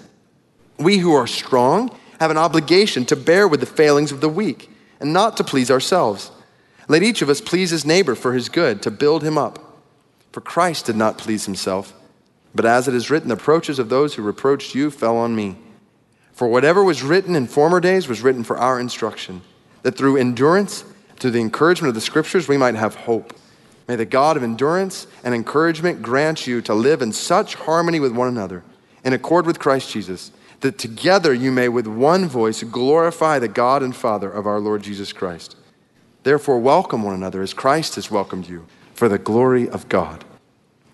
[0.79, 4.71] We who are strong have an obligation to bear with the failings of the weak
[5.01, 6.31] and not to please ourselves.
[6.89, 9.59] Let each of us please his neighbor for his good, to build him up.
[10.33, 11.93] For Christ did not please himself,
[12.55, 15.59] but as it is written, the reproaches of those who reproached you fell on me.
[16.33, 19.43] For whatever was written in former days was written for our instruction,
[19.83, 20.85] that through endurance,
[21.17, 23.35] through the encouragement of the scriptures, we might have hope.
[23.87, 28.13] May the God of endurance and encouragement grant you to live in such harmony with
[28.13, 28.63] one another,
[29.05, 30.31] in accord with Christ Jesus,
[30.61, 34.83] that together you may with one voice glorify the God and Father of our Lord
[34.83, 35.57] Jesus Christ.
[36.23, 40.25] Therefore, welcome one another as Christ has welcomed you, for the glory of God.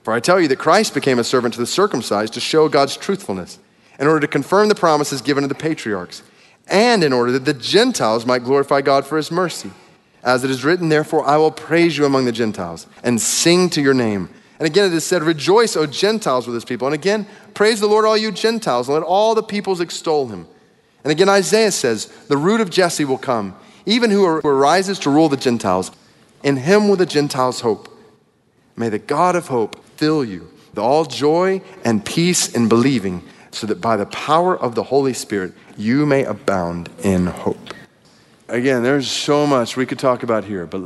[0.03, 2.97] For I tell you that Christ became a servant to the circumcised to show God's
[2.97, 3.59] truthfulness,
[3.99, 6.23] in order to confirm the promises given to the patriarchs,
[6.69, 9.71] and in order that the Gentiles might glorify God for his mercy.
[10.23, 13.83] As it is written, therefore, I will praise you among the Gentiles and sing to
[13.83, 14.31] your name.
[14.59, 16.87] And again, it is said, Rejoice, O Gentiles, with his people.
[16.87, 20.47] And again, praise the Lord, all you Gentiles, and let all the peoples extol him.
[21.03, 23.55] And again, Isaiah says, The root of Jesse will come,
[23.87, 25.91] even who arises to rule the Gentiles.
[26.43, 27.89] In him will the Gentiles hope.
[28.77, 33.67] May the God of hope fill you with all joy and peace in believing, so
[33.67, 37.75] that by the power of the Holy Spirit you may abound in hope.
[38.49, 40.83] Again, there's so much we could talk about here, but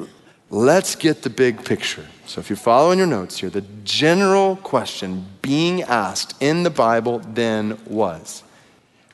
[0.51, 2.07] let's get the big picture.
[2.27, 7.21] So, if you're following your notes here, the general question being asked in the Bible
[7.21, 8.43] then was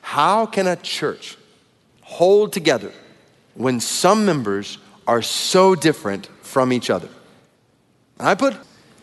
[0.01, 1.37] How can a church
[2.01, 2.91] hold together
[3.55, 4.77] when some members
[5.07, 7.09] are so different from each other?
[8.19, 8.55] And I put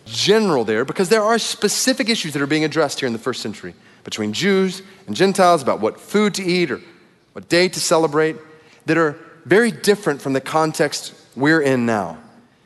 [0.04, 3.42] general there because there are specific issues that are being addressed here in the first
[3.42, 3.74] century
[4.04, 6.80] between Jews and Gentiles about what food to eat or
[7.32, 8.36] what day to celebrate
[8.86, 12.18] that are very different from the context we're in now.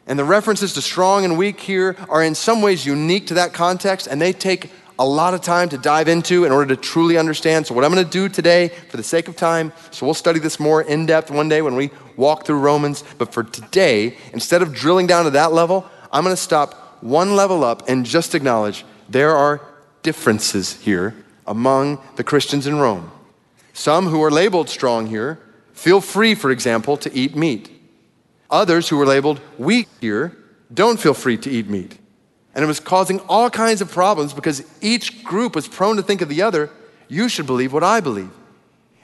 [0.06, 3.52] And the references to strong and weak here are in some ways unique to that
[3.52, 7.18] context, and they take a lot of time to dive into in order to truly
[7.18, 7.66] understand.
[7.66, 10.38] So, what I'm going to do today, for the sake of time, so we'll study
[10.38, 13.04] this more in depth one day when we walk through Romans.
[13.18, 17.36] But for today, instead of drilling down to that level, I'm going to stop one
[17.36, 19.60] level up and just acknowledge there are
[20.02, 21.14] differences here
[21.46, 23.10] among the Christians in Rome.
[23.72, 25.38] Some who are labeled strong here
[25.72, 27.70] feel free, for example, to eat meat.
[28.50, 30.36] Others who are labeled weak here
[30.72, 31.98] don't feel free to eat meat.
[32.56, 36.22] And it was causing all kinds of problems because each group was prone to think
[36.22, 36.70] of the other,
[37.06, 38.30] you should believe what I believe.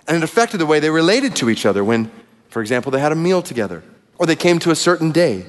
[0.09, 2.11] And it affected the way they related to each other when,
[2.49, 3.85] for example, they had a meal together
[4.19, 5.45] or they came to a certain day.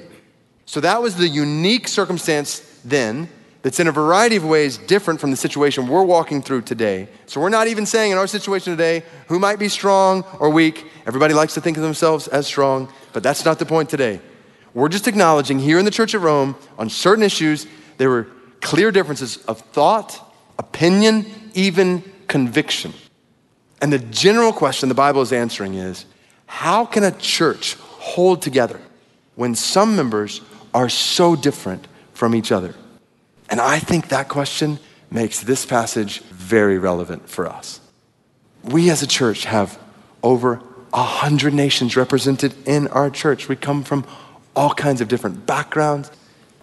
[0.65, 3.29] So that was the unique circumstance then
[3.61, 7.07] that's in a variety of ways different from the situation we're walking through today.
[7.25, 10.85] So we're not even saying in our situation today who might be strong or weak.
[11.07, 14.19] Everybody likes to think of themselves as strong, but that's not the point today.
[14.73, 17.65] We're just acknowledging here in the church of Rome on certain issues
[17.97, 18.27] there were
[18.61, 20.19] clear differences of thought,
[20.57, 22.93] opinion, even conviction.
[23.81, 26.05] And the general question the Bible is answering is
[26.45, 28.79] how can a church hold together
[29.35, 30.41] when some members
[30.73, 32.75] are so different from each other?
[33.49, 34.79] And I think that question
[35.11, 37.79] makes this passage very relevant for us.
[38.63, 39.77] We as a church have
[40.23, 40.61] over
[40.93, 43.49] a hundred nations represented in our church.
[43.49, 44.05] We come from
[44.55, 46.11] all kinds of different backgrounds,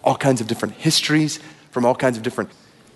[0.03, 1.39] all kinds of different histories,
[1.71, 2.49] from all kinds of different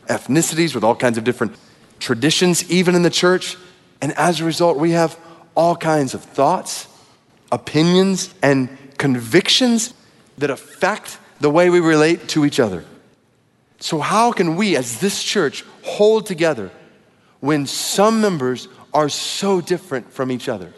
[0.08, 1.56] ethnicities, with all kinds of different
[1.99, 3.58] traditions, even in the church.
[4.01, 5.18] And as a result, we have
[5.56, 6.88] all kinds of thoughts,
[7.51, 9.93] opinions, and convictions
[10.38, 12.84] that affect the way we relate to each other.
[13.80, 16.72] So, how can we, as this church, hold together
[17.39, 20.74] when some members are so different from each other?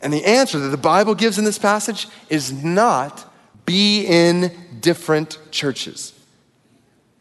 [0.00, 3.24] And the answer that the Bible gives in this passage is not
[3.64, 6.12] be in different churches.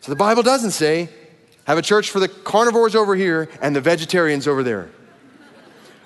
[0.02, 1.10] So, the Bible doesn't say,
[1.66, 4.90] have a church for the carnivores over here and the vegetarians over there.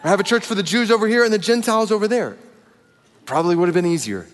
[0.03, 2.37] Or have a church for the Jews over here and the Gentiles over there.
[3.25, 4.27] Probably would have been easier.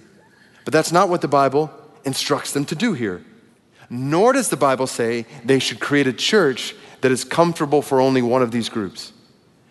[0.64, 1.72] But that's not what the Bible
[2.04, 3.24] instructs them to do here.
[3.90, 8.22] Nor does the Bible say they should create a church that is comfortable for only
[8.22, 9.14] one of these groups,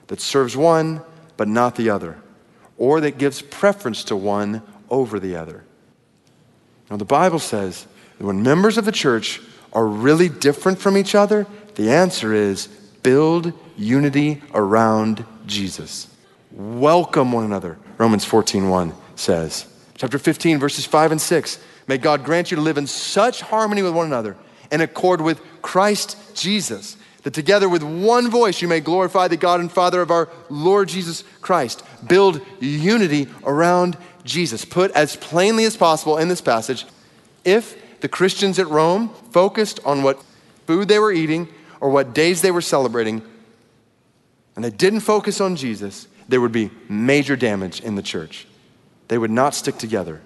[0.07, 1.03] that serves one
[1.37, 2.17] but not the other,
[2.79, 5.66] or that gives preference to one over the other.
[6.91, 7.87] Now, the Bible says
[8.19, 9.41] that when members of the church
[9.73, 12.67] are really different from each other, the answer is
[13.03, 16.09] build unity around Jesus.
[16.53, 19.67] Welcome one another, Romans 14:1 says.
[19.97, 21.59] Chapter 15, verses 5 and 6.
[21.87, 24.37] May God grant you to live in such harmony with one another,
[24.71, 29.61] in accord with Christ Jesus, that together with one voice you may glorify the God
[29.61, 31.83] and Father of our Lord Jesus Christ.
[32.07, 33.97] Build unity around
[34.27, 34.65] Jesus.
[34.65, 36.85] Put as plainly as possible in this passage,
[37.45, 40.23] if the Christians at Rome focused on what
[40.67, 41.49] food they were eating
[41.81, 43.23] or what days they were celebrating,
[44.55, 48.47] and they didn't focus on Jesus, there would be major damage in the church.
[49.09, 50.21] They would not stick together.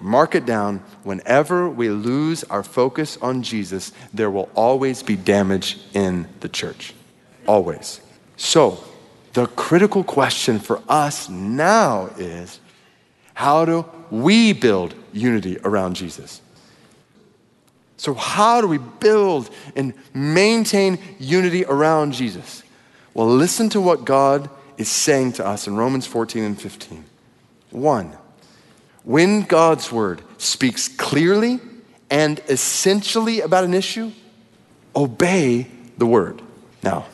[0.00, 0.82] Mark it down.
[1.02, 6.94] Whenever we lose our focus on Jesus, there will always be damage in the church.
[7.46, 8.00] Always.
[8.36, 8.82] So,
[9.32, 12.60] the critical question for us now is
[13.40, 16.42] how do we build unity around Jesus?
[17.96, 22.62] So, how do we build and maintain unity around Jesus?
[23.14, 27.02] Well, listen to what God is saying to us in Romans 14 and 15.
[27.70, 28.14] One,
[29.04, 31.60] when God's word speaks clearly
[32.10, 34.12] and essentially about an issue,
[34.94, 35.66] obey
[35.96, 36.42] the word.
[36.82, 37.06] Now,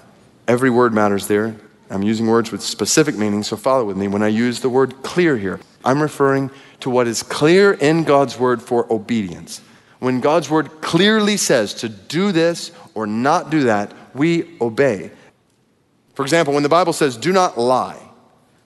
[0.49, 1.55] every word matters there.
[1.89, 4.09] I'm using words with specific meaning, so follow with me.
[4.09, 8.39] When I use the word clear here, I'm referring to what is clear in God's
[8.39, 9.61] word for obedience.
[9.99, 15.11] When God's word clearly says to do this or not do that, we obey.
[16.15, 18.03] For example, when the Bible says, do not lie,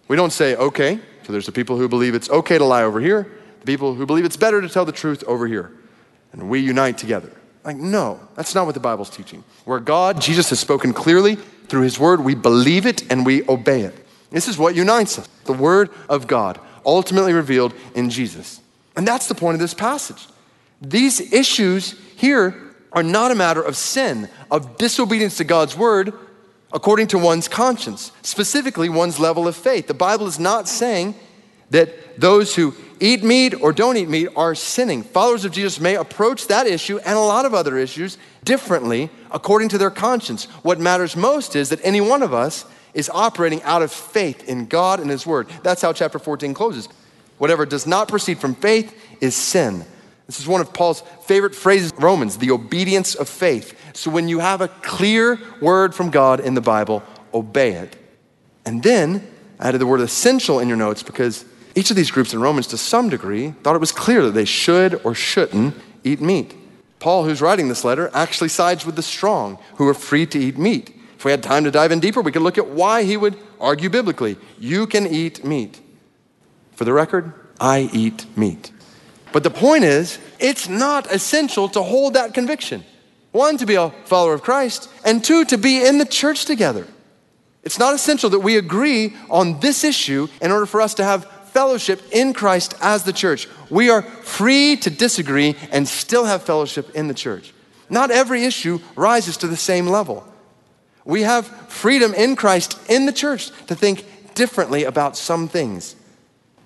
[0.08, 3.00] we don't say, okay, so there's the people who believe it's okay to lie over
[3.00, 5.72] here, the people who believe it's better to tell the truth over here,
[6.32, 7.30] and we unite together.
[7.64, 9.44] Like, no, that's not what the Bible's teaching.
[9.64, 11.36] Where God, Jesus, has spoken clearly
[11.68, 13.94] through his word, we believe it and we obey it.
[14.30, 18.60] This is what unites us the word of God, ultimately revealed in Jesus.
[18.96, 20.28] And that's the point of this passage.
[20.80, 22.54] These issues here
[22.92, 26.14] are not a matter of sin, of disobedience to God's word
[26.72, 29.86] according to one's conscience, specifically one's level of faith.
[29.86, 31.14] The Bible is not saying
[31.70, 35.02] that those who eat meat or don't eat meat are sinning.
[35.02, 39.70] Followers of Jesus may approach that issue and a lot of other issues differently according
[39.70, 40.44] to their conscience.
[40.62, 44.66] What matters most is that any one of us is operating out of faith in
[44.66, 45.48] God and His Word.
[45.62, 46.88] That's how chapter 14 closes.
[47.38, 49.84] Whatever does not proceed from faith is sin.
[50.26, 53.76] This is one of Paul's favorite phrases in Romans, the obedience of faith.
[53.96, 57.02] So when you have a clear word from God in the Bible,
[57.32, 57.96] obey it.
[58.64, 59.26] And then
[59.58, 61.44] I added the word essential in your notes because
[61.74, 64.44] each of these groups in Romans, to some degree, thought it was clear that they
[64.44, 66.54] should or shouldn't eat meat.
[66.98, 70.58] Paul, who's writing this letter, actually sides with the strong who are free to eat
[70.58, 70.94] meat.
[71.16, 73.36] If we had time to dive in deeper, we could look at why he would
[73.60, 74.36] argue biblically.
[74.58, 75.80] You can eat meat.
[76.72, 78.72] For the record, I eat meat.
[79.32, 82.84] But the point is, it's not essential to hold that conviction.
[83.32, 86.86] One, to be a follower of Christ, and two, to be in the church together.
[87.62, 91.26] It's not essential that we agree on this issue in order for us to have
[91.52, 93.48] fellowship in Christ as the church.
[93.68, 97.52] We are free to disagree and still have fellowship in the church.
[97.88, 100.26] Not every issue rises to the same level.
[101.04, 105.96] We have freedom in Christ in the church to think differently about some things.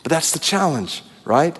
[0.03, 1.59] But that's the challenge, right?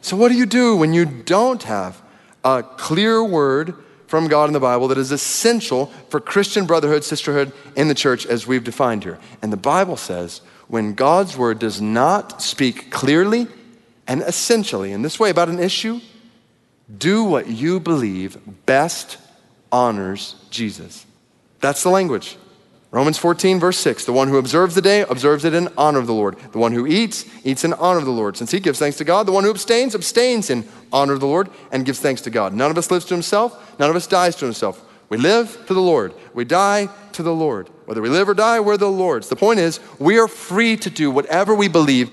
[0.00, 2.02] So, what do you do when you don't have
[2.44, 3.74] a clear word
[4.06, 8.26] from God in the Bible that is essential for Christian brotherhood, sisterhood in the church
[8.26, 9.18] as we've defined here?
[9.42, 13.46] And the Bible says when God's word does not speak clearly
[14.06, 16.00] and essentially in this way about an issue,
[16.96, 19.18] do what you believe best
[19.72, 21.06] honors Jesus.
[21.60, 22.36] That's the language.
[22.92, 26.06] Romans 14, verse 6 The one who observes the day observes it in honor of
[26.06, 26.38] the Lord.
[26.52, 28.36] The one who eats, eats in honor of the Lord.
[28.36, 31.26] Since he gives thanks to God, the one who abstains, abstains in honor of the
[31.26, 32.54] Lord and gives thanks to God.
[32.54, 34.82] None of us lives to himself, none of us dies to himself.
[35.08, 37.70] We live to the Lord, we die to the Lord.
[37.84, 39.28] Whether we live or die, we're the Lord's.
[39.28, 42.10] The point is, we are free to do whatever we believe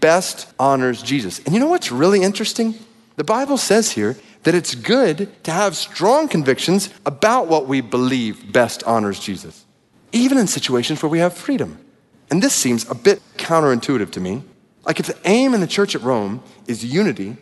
[0.00, 1.38] best honors Jesus.
[1.40, 2.74] And you know what's really interesting?
[3.16, 8.52] The Bible says here that it's good to have strong convictions about what we believe
[8.52, 9.64] best honors Jesus,
[10.12, 11.78] even in situations where we have freedom.
[12.30, 14.42] And this seems a bit counterintuitive to me.
[14.84, 17.36] Like if the aim in the church at Rome is unity,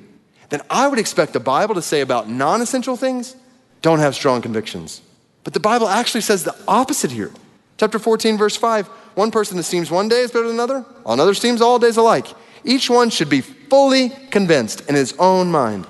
[0.50, 3.34] then I would expect the Bible to say about non essential things,
[3.82, 5.02] don't have strong convictions.
[5.44, 7.30] But the Bible actually says the opposite here.
[7.76, 11.60] Chapter 14, verse 5 one person esteems one day is better than another, another esteems
[11.60, 12.26] all days alike.
[12.64, 15.86] Each one should be fully convinced in his own mind.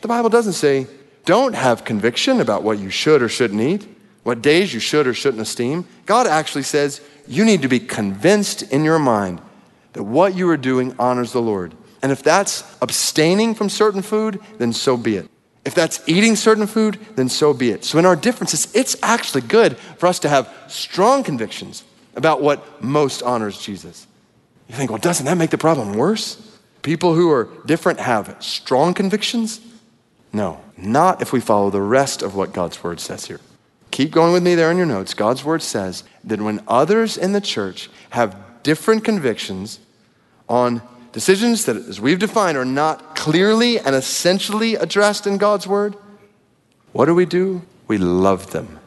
[0.00, 0.86] The Bible doesn't say,
[1.24, 3.88] don't have conviction about what you should or shouldn't eat,
[4.22, 5.86] what days you should or shouldn't esteem.
[6.04, 9.40] God actually says, you need to be convinced in your mind
[9.94, 11.74] that what you are doing honors the Lord.
[12.02, 15.28] And if that's abstaining from certain food, then so be it.
[15.66, 17.84] If that's eating certain food, then so be it.
[17.84, 21.82] So, in our differences, it's actually good for us to have strong convictions
[22.14, 24.06] about what most honors Jesus.
[24.68, 26.40] You think, well, doesn't that make the problem worse?
[26.82, 29.60] People who are different have strong convictions?
[30.32, 33.40] No, not if we follow the rest of what God's word says here.
[33.90, 35.14] Keep going with me there in your notes.
[35.14, 39.80] God's word says that when others in the church have different convictions
[40.48, 40.80] on
[41.16, 45.96] decisions that, as we've defined, are not clearly and essentially addressed in God's word,
[46.92, 47.62] what do we do?
[47.88, 48.78] We love them.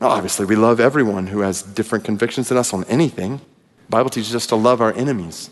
[0.00, 3.38] Now, obviously, we love everyone who has different convictions than us on anything.
[3.38, 5.50] The Bible teaches us to love our enemies.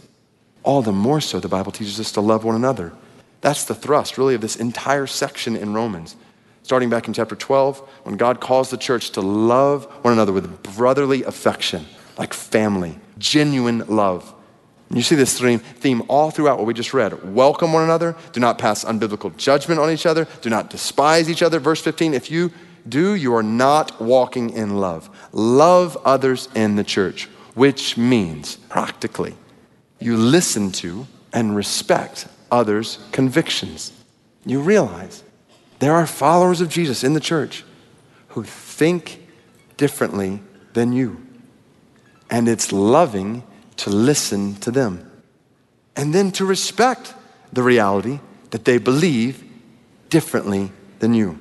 [0.62, 2.92] All the more so, the Bible teaches us to love one another.
[3.40, 6.14] That's the thrust, really, of this entire section in Romans.
[6.62, 10.62] Starting back in chapter 12, when God calls the church to love one another with
[10.62, 14.32] brotherly affection, like family, genuine love.
[14.90, 17.32] And you see this theme all throughout what we just read.
[17.32, 18.16] Welcome one another.
[18.32, 20.26] Do not pass unbiblical judgment on each other.
[20.42, 21.60] Do not despise each other.
[21.60, 22.52] Verse 15 if you
[22.88, 25.08] do, you are not walking in love.
[25.32, 29.36] Love others in the church, which means practically
[30.00, 33.92] you listen to and respect others' convictions.
[34.44, 35.22] You realize
[35.78, 37.64] there are followers of Jesus in the church
[38.28, 39.28] who think
[39.76, 40.40] differently
[40.72, 41.24] than you.
[42.28, 43.44] And it's loving
[43.80, 45.10] to listen to them.
[45.96, 47.14] And then to respect
[47.52, 48.20] the reality
[48.50, 49.42] that they believe
[50.10, 51.38] differently than you.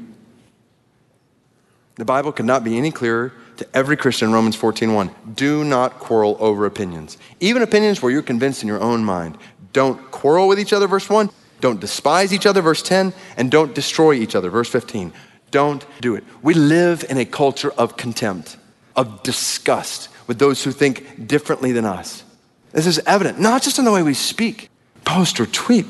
[1.95, 5.11] The Bible could not be any clearer to every Christian Romans 14:1.
[5.35, 7.17] Do not quarrel over opinions.
[7.41, 9.37] Even opinions where you're convinced in your own mind.
[9.73, 11.29] Don't quarrel with each other, verse 1.
[11.59, 13.13] Don't despise each other, verse 10.
[13.35, 15.11] And don't destroy each other, verse 15.
[15.51, 16.23] Don't do it.
[16.41, 18.55] We live in a culture of contempt,
[18.95, 22.23] of disgust with those who think differently than us.
[22.71, 24.69] This is evident, not just in the way we speak,
[25.05, 25.85] post, or tweet,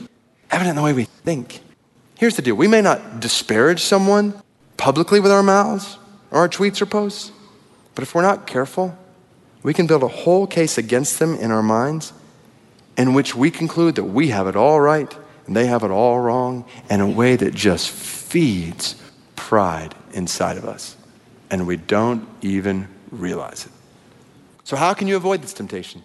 [0.52, 1.62] evident in the way we think.
[2.18, 4.42] Here's the deal we may not disparage someone
[4.78, 5.98] publicly with our mouths
[6.32, 7.32] or our tweets or posts,
[7.96, 8.98] but if we're not careful,
[9.62, 12.14] we can build a whole case against them in our minds
[12.98, 15.16] in which we conclude that we have it all right
[15.48, 18.96] and they have it all wrong in a way that just feeds
[19.36, 20.96] pride inside of us.
[21.50, 23.72] And we don't even realize it.
[24.64, 26.04] So, how can you avoid this temptation?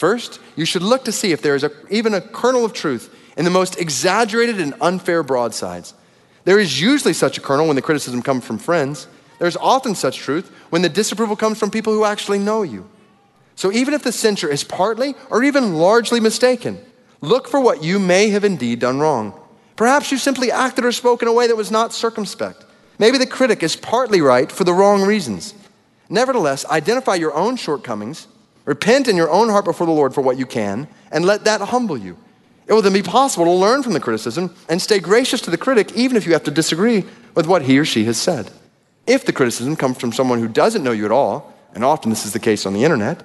[0.00, 3.14] First, you should look to see if there is a, even a kernel of truth
[3.36, 5.92] in the most exaggerated and unfair broadsides.
[6.44, 9.06] There is usually such a kernel when the criticism comes from friends.
[9.38, 12.88] There's often such truth when the disapproval comes from people who actually know you.
[13.56, 16.78] So even if the censure is partly or even largely mistaken,
[17.20, 19.38] look for what you may have indeed done wrong.
[19.76, 22.64] Perhaps you simply acted or spoke in a way that was not circumspect.
[22.98, 25.52] Maybe the critic is partly right for the wrong reasons.
[26.08, 28.28] Nevertheless, identify your own shortcomings,
[28.70, 31.60] repent in your own heart before the Lord for what you can, and let that
[31.60, 32.16] humble you.
[32.68, 35.56] It will then be possible to learn from the criticism and stay gracious to the
[35.56, 37.04] critic, even if you have to disagree
[37.34, 38.48] with what he or she has said.
[39.08, 42.24] If the criticism comes from someone who doesn't know you at all, and often this
[42.24, 43.24] is the case on the internet,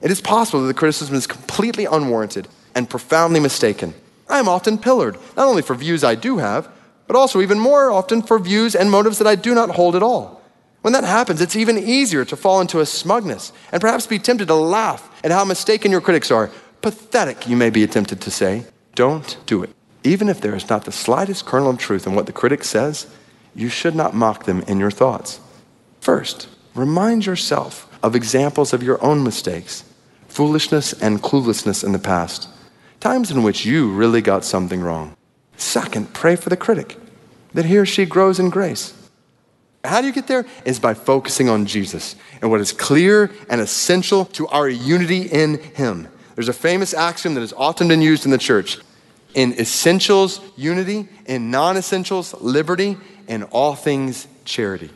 [0.00, 3.92] it is possible that the criticism is completely unwarranted and profoundly mistaken.
[4.30, 6.70] I am often pillared, not only for views I do have,
[7.06, 10.02] but also even more often for views and motives that I do not hold at
[10.02, 10.40] all.
[10.86, 14.46] When that happens, it's even easier to fall into a smugness and perhaps be tempted
[14.46, 16.48] to laugh at how mistaken your critics are.
[16.80, 18.66] Pathetic, you may be tempted to say.
[18.94, 19.70] Don't do it.
[20.04, 23.08] Even if there is not the slightest kernel of truth in what the critic says,
[23.52, 25.40] you should not mock them in your thoughts.
[26.00, 29.82] First, remind yourself of examples of your own mistakes,
[30.28, 32.48] foolishness, and cluelessness in the past,
[33.00, 35.16] times in which you really got something wrong.
[35.56, 36.96] Second, pray for the critic,
[37.54, 38.94] that he or she grows in grace.
[39.86, 40.44] How do you get there?
[40.64, 45.58] Is by focusing on Jesus and what is clear and essential to our unity in
[45.58, 46.08] Him.
[46.34, 48.78] There's a famous axiom that has often been used in the church
[49.34, 52.96] in essentials, unity, in non essentials, liberty,
[53.28, 54.90] in all things, charity.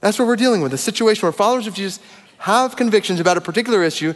[0.00, 2.00] That's what we're dealing with a situation where followers of Jesus
[2.38, 4.14] have convictions about a particular issue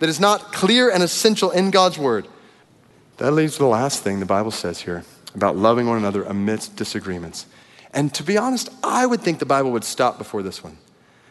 [0.00, 2.26] that is not clear and essential in God's Word.
[3.18, 5.04] That leads to the last thing the Bible says here
[5.34, 7.46] about loving one another amidst disagreements.
[7.92, 10.78] And to be honest, I would think the Bible would stop before this one.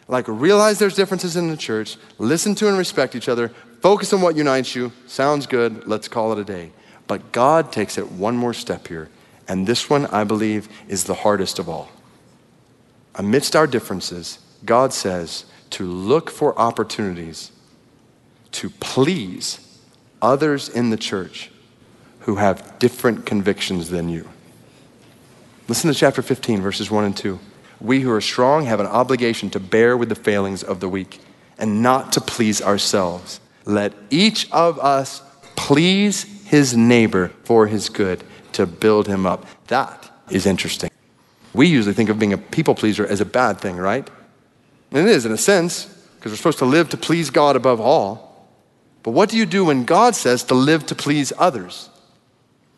[0.08, 3.50] Like, realize there's differences in the church, listen to and respect each other,
[3.82, 4.92] focus on what unites you.
[5.08, 6.72] Sounds good, let's call it a day.
[7.08, 9.10] But God takes it one more step here.
[9.48, 11.90] And this one, I believe, is the hardest of all.
[13.16, 17.52] Amidst our differences, God says to look for opportunities
[18.52, 19.60] to please
[20.22, 21.52] others in the church
[22.22, 24.30] who have different convictions than you.
[25.72, 27.40] Listen to chapter 15, verses 1 and 2.
[27.80, 31.22] We who are strong have an obligation to bear with the failings of the weak
[31.58, 33.40] and not to please ourselves.
[33.64, 35.22] Let each of us
[35.56, 39.46] please his neighbor for his good to build him up.
[39.68, 40.92] That is interesting.
[41.54, 44.10] We usually think of being a people pleaser as a bad thing, right?
[44.92, 45.86] And it is in a sense,
[46.18, 48.46] because we're supposed to live to please God above all.
[49.04, 51.90] But what do you do when God says to live to please others?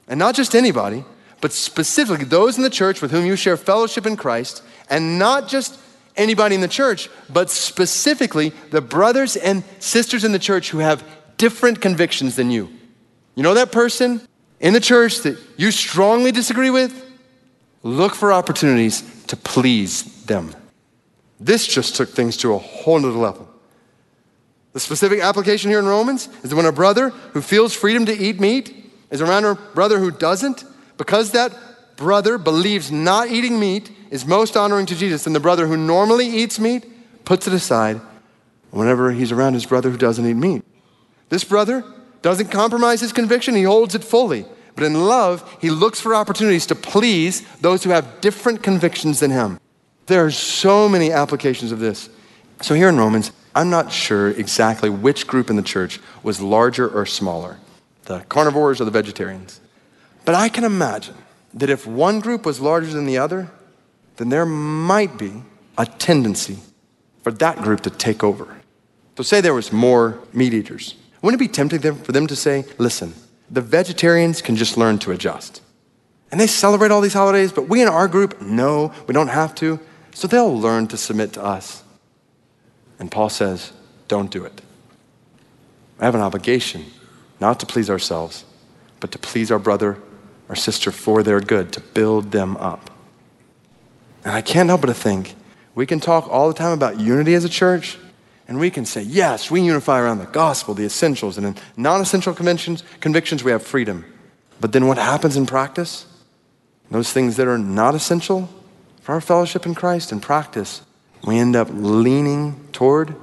[0.08, 1.06] And not just anybody,
[1.44, 5.50] but specifically those in the church with whom you share fellowship in Christ, and not
[5.50, 5.78] just
[6.16, 11.04] anybody in the church, but specifically the brothers and sisters in the church who have
[11.36, 12.70] different convictions than you.
[13.36, 14.22] You know that person
[14.62, 17.06] in the church that you strongly disagree with?
[17.84, 20.56] Look for opportunities to please them.
[21.42, 23.50] This just took things to a whole nother level.
[24.72, 28.18] The specific application here in Romans is that when a brother who feels freedom to
[28.18, 30.64] eat meat is around a brother who doesn't,
[31.04, 31.54] because that
[31.98, 36.26] brother believes not eating meat is most honoring to Jesus, then the brother who normally
[36.26, 36.86] eats meat
[37.26, 38.00] puts it aside
[38.72, 40.64] whenever he's around his brother who doesn't eat meat.
[41.28, 41.84] This brother
[42.22, 44.46] doesn't compromise his conviction, he holds it fully.
[44.76, 49.30] But in love, he looks for opportunities to please those who have different convictions than
[49.30, 49.60] him.
[50.06, 52.10] There are so many applications of this.
[52.62, 56.88] So here in Romans, I'm not sure exactly which group in the church was larger
[56.88, 57.60] or smaller
[58.06, 59.60] the carnivores or the vegetarians.
[60.26, 61.16] But I can imagine
[61.54, 63.52] that if one group was larger than the other,
[64.18, 65.44] then there might be
[65.78, 66.58] a tendency
[67.24, 68.48] for that group to take over.
[69.18, 70.96] So, say there was more meat eaters.
[71.22, 73.14] Wouldn't it be tempting for them to say, listen,
[73.50, 75.62] the vegetarians can just learn to adjust?
[76.32, 79.54] And they celebrate all these holidays, but we in our group, no, we don't have
[79.56, 79.80] to.
[80.16, 81.84] So they'll learn to submit to us.
[83.00, 83.72] And Paul says,
[84.08, 84.62] don't do it.
[86.00, 86.86] I have an obligation
[87.40, 88.46] not to please ourselves,
[89.00, 89.98] but to please our brother,
[90.50, 92.90] our sister for their good, to build them up.
[94.24, 95.36] And I can't help but to think
[95.76, 97.98] we can talk all the time about unity as a church,
[98.48, 102.02] and we can say, yes, we unify around the gospel, the essentials, and in non
[102.02, 104.06] essential convictions, we have freedom.
[104.60, 106.06] But then what happens in practice?
[106.92, 108.50] Those things that are not essential
[109.02, 110.84] for our fellowship in Christ in practice,
[111.26, 113.16] we end up leaning toward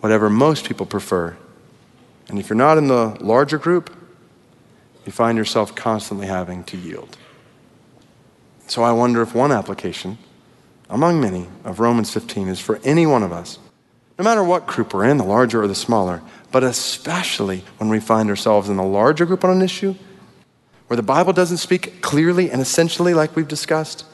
[0.00, 1.36] whatever most people prefer
[2.28, 3.94] And if you're not in the larger group,
[5.10, 7.16] you find yourself constantly having to yield.
[8.68, 10.18] So I wonder if one application,
[10.88, 13.58] among many, of Romans 15 is for any one of us,
[14.20, 17.98] no matter what group we're in, the larger or the smaller, but especially when we
[17.98, 19.96] find ourselves in the larger group on an issue
[20.86, 24.04] where the Bible doesn't speak clearly and essentially, like we've discussed,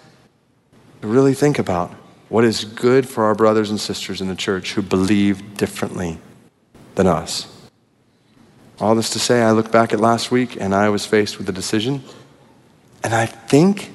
[1.02, 1.90] to really think about
[2.30, 6.18] what is good for our brothers and sisters in the church who believe differently
[6.94, 7.55] than us.
[8.78, 11.48] All this to say, I look back at last week and I was faced with
[11.48, 12.02] a decision,
[13.02, 13.90] and I think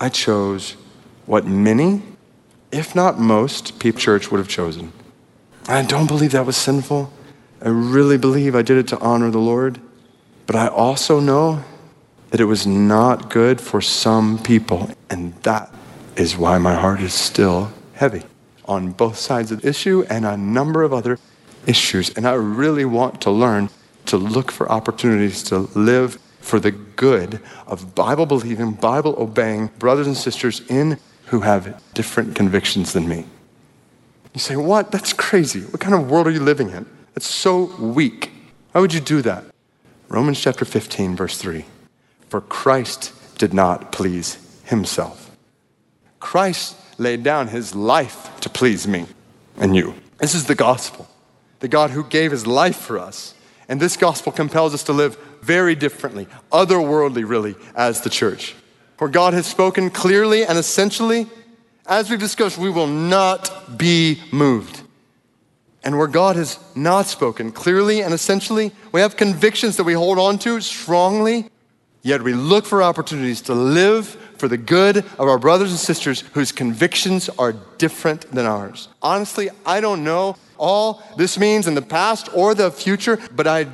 [0.00, 0.76] I chose
[1.26, 2.02] what many,
[2.72, 4.92] if not most, people church would have chosen.
[5.68, 7.12] I don't believe that was sinful.
[7.62, 9.80] I really believe I did it to honor the Lord.
[10.46, 11.64] But I also know
[12.30, 14.90] that it was not good for some people.
[15.08, 15.72] And that
[16.16, 18.22] is why my heart is still heavy
[18.66, 21.18] on both sides of the issue and a number of other
[21.66, 22.10] issues.
[22.10, 23.70] And I really want to learn
[24.14, 30.06] to look for opportunities to live for the good of Bible believing, Bible obeying brothers
[30.06, 33.24] and sisters in who have different convictions than me.
[34.32, 34.92] You say, What?
[34.92, 35.62] That's crazy.
[35.62, 36.86] What kind of world are you living in?
[37.16, 38.30] It's so weak.
[38.70, 39.44] Why would you do that?
[40.08, 41.64] Romans chapter 15, verse 3.
[42.28, 45.36] For Christ did not please himself.
[46.20, 49.06] Christ laid down his life to please me
[49.56, 49.94] and you.
[50.18, 51.08] This is the gospel.
[51.58, 53.34] The God who gave his life for us.
[53.68, 58.54] And this gospel compels us to live very differently, otherworldly, really, as the church.
[58.96, 61.26] For God has spoken clearly and essentially,
[61.86, 64.82] as we've discussed, we will not be moved.
[65.82, 70.18] And where God has not spoken clearly and essentially, we have convictions that we hold
[70.18, 71.50] on to strongly,
[72.04, 74.06] yet we look for opportunities to live
[74.38, 78.88] for the good of our brothers and sisters whose convictions are different than ours.
[79.02, 83.66] Honestly, I don't know all this means in the past or the future, but I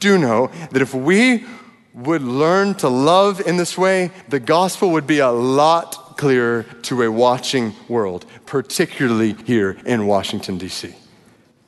[0.00, 1.46] do know that if we
[1.94, 7.02] would learn to love in this way, the gospel would be a lot clearer to
[7.02, 10.94] a watching world, particularly here in Washington, D.C.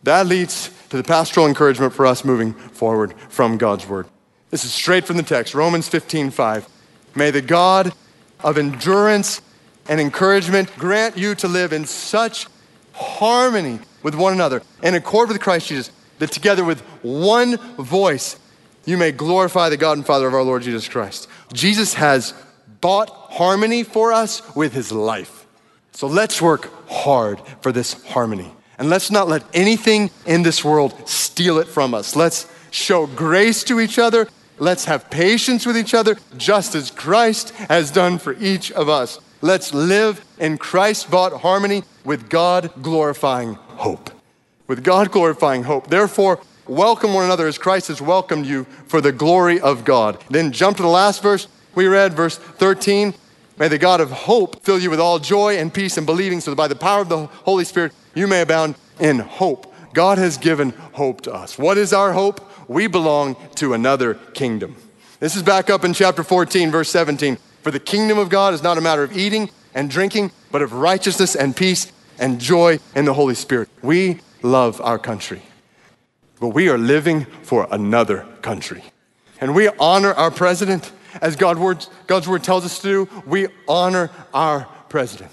[0.02, 4.06] That leads to the pastoral encouragement for us moving forward from God's word.
[4.52, 6.68] This is straight from the text, Romans 15 5.
[7.14, 7.94] May the God
[8.40, 9.40] of endurance
[9.88, 12.46] and encouragement grant you to live in such
[12.92, 18.38] harmony with one another in accord with Christ Jesus, that together with one voice
[18.84, 21.28] you may glorify the God and Father of our Lord Jesus Christ.
[21.54, 22.34] Jesus has
[22.82, 25.46] bought harmony for us with his life.
[25.92, 28.52] So let's work hard for this harmony.
[28.76, 32.14] And let's not let anything in this world steal it from us.
[32.14, 34.28] Let's show grace to each other.
[34.58, 39.18] Let's have patience with each other, just as Christ has done for each of us.
[39.40, 44.10] Let's live in Christ bought harmony with God glorifying hope.
[44.68, 45.88] With God glorifying hope.
[45.88, 50.22] Therefore, welcome one another as Christ has welcomed you for the glory of God.
[50.30, 53.14] Then jump to the last verse we read, verse 13.
[53.58, 56.50] May the God of hope fill you with all joy and peace and believing, so
[56.50, 59.72] that by the power of the Holy Spirit you may abound in hope.
[59.94, 61.58] God has given hope to us.
[61.58, 62.40] What is our hope?
[62.68, 64.76] We belong to another kingdom.
[65.20, 67.38] This is back up in chapter 14, verse 17.
[67.62, 70.72] For the kingdom of God is not a matter of eating and drinking, but of
[70.72, 73.68] righteousness and peace and joy in the Holy Spirit.
[73.82, 75.42] We love our country,
[76.40, 78.82] but we are living for another country.
[79.40, 80.90] And we honor our president
[81.20, 81.58] as God
[82.06, 83.22] God's word tells us to do.
[83.26, 85.32] We honor our president,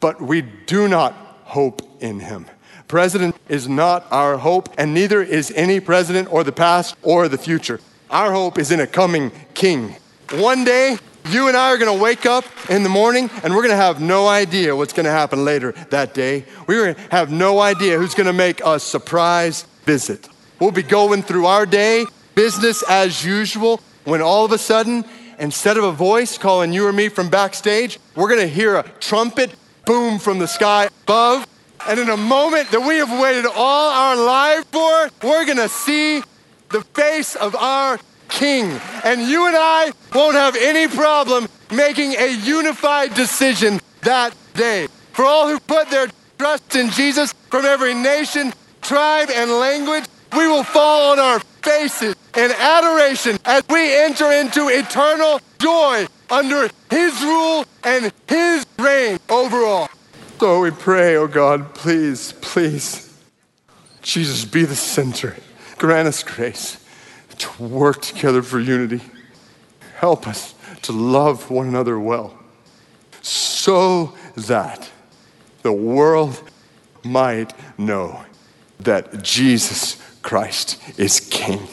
[0.00, 1.12] but we do not
[1.44, 2.46] hope in him.
[2.88, 7.38] President is not our hope, and neither is any president or the past or the
[7.38, 7.80] future.
[8.10, 9.96] Our hope is in a coming king.
[10.30, 10.98] One day,
[11.30, 13.76] you and I are going to wake up in the morning and we're going to
[13.76, 16.44] have no idea what's going to happen later that day.
[16.68, 20.28] We're going to have no idea who's going to make a surprise visit.
[20.60, 22.06] We'll be going through our day,
[22.36, 25.04] business as usual, when all of a sudden,
[25.38, 28.84] instead of a voice calling you or me from backstage, we're going to hear a
[29.00, 29.52] trumpet
[29.84, 31.46] boom from the sky above.
[31.86, 35.68] And in a moment that we have waited all our life for, we're going to
[35.68, 36.22] see
[36.70, 37.98] the face of our
[38.28, 38.64] king.
[39.04, 44.88] And you and I won't have any problem making a unified decision that day.
[45.12, 46.08] For all who put their
[46.38, 48.52] trust in Jesus from every nation,
[48.82, 50.04] tribe, and language,
[50.36, 56.68] we will fall on our faces in adoration as we enter into eternal joy under
[56.90, 59.88] his rule and his reign over all.
[60.38, 63.18] So we pray, oh God, please, please,
[64.02, 65.34] Jesus, be the center.
[65.78, 66.84] Grant us grace
[67.38, 69.00] to work together for unity.
[69.96, 72.38] Help us to love one another well
[73.22, 74.90] so that
[75.62, 76.42] the world
[77.02, 78.22] might know
[78.80, 81.66] that Jesus Christ is King.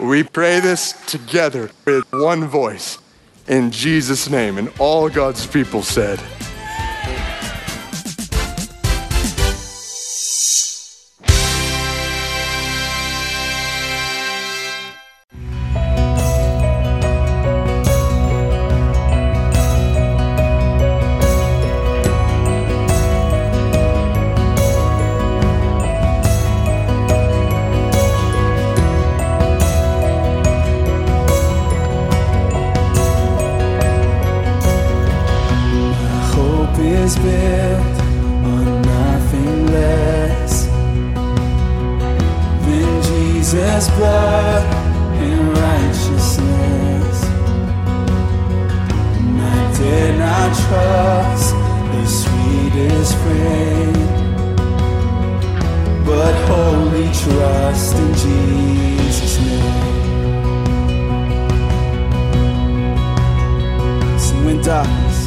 [0.00, 2.98] We pray this together with one voice
[3.46, 4.56] in Jesus' name.
[4.56, 6.18] And all God's people said,
[57.24, 60.58] trust in Jesus' name.
[64.18, 65.18] So when darkness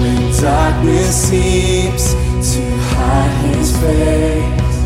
[0.00, 2.14] when darkness seems
[2.54, 4.76] to hide his face,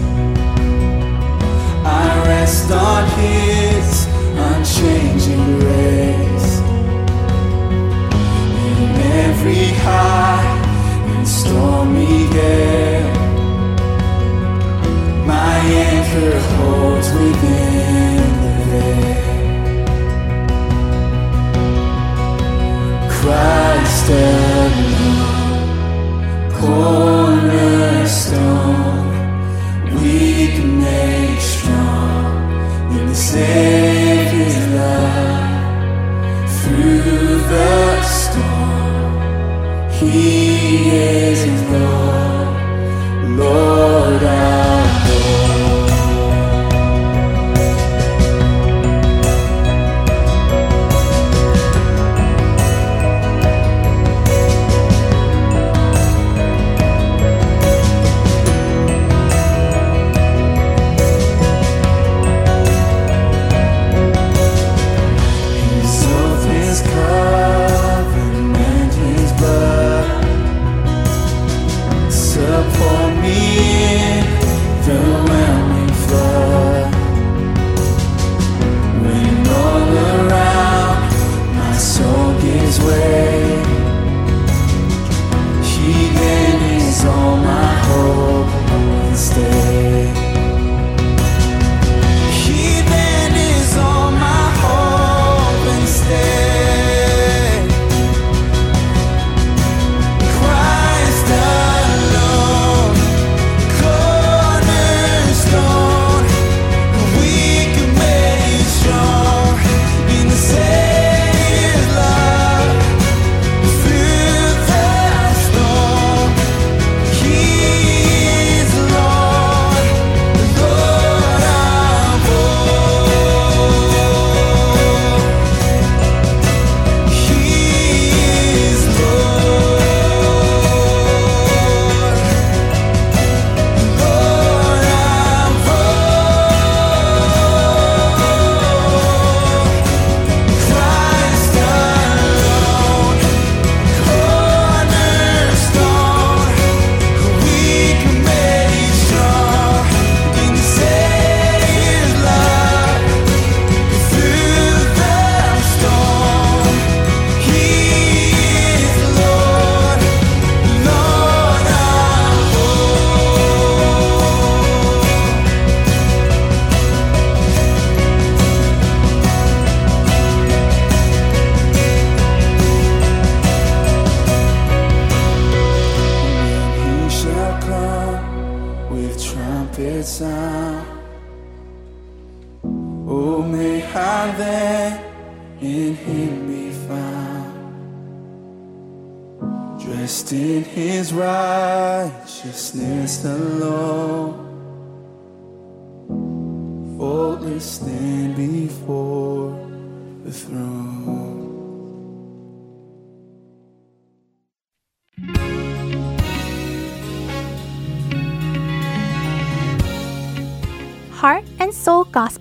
[1.85, 4.07] I rest on his
[4.49, 6.53] unchanging grace.
[8.81, 8.91] In
[9.29, 10.49] every high
[11.15, 13.14] and stormy gale,
[15.35, 15.59] my
[15.91, 19.23] anchor holds within the veil.
[23.17, 25.33] Christ alone,
[26.61, 28.09] cornerstone,
[29.97, 32.35] weak made strong
[32.97, 35.43] in the Savior's love.
[36.61, 37.79] Through the
[38.19, 39.13] storm,
[39.99, 40.21] He
[41.31, 41.41] is
[41.73, 42.55] Lord,
[43.41, 44.74] Lord our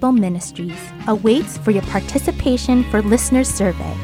[0.04, 3.96] Gospel Ministries awaits for your participation for listeners survey.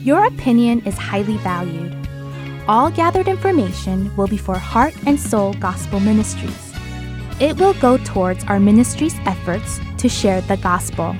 [0.00, 1.96] Your opinion is highly valued.
[2.68, 6.74] All gathered information will be for Heart and Soul Gospel Ministries.
[7.40, 11.16] It will go towards our ministry's efforts to share the gospel.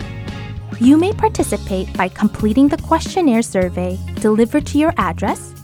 [0.78, 5.54] You may participate by completing the questionnaire survey delivered to your address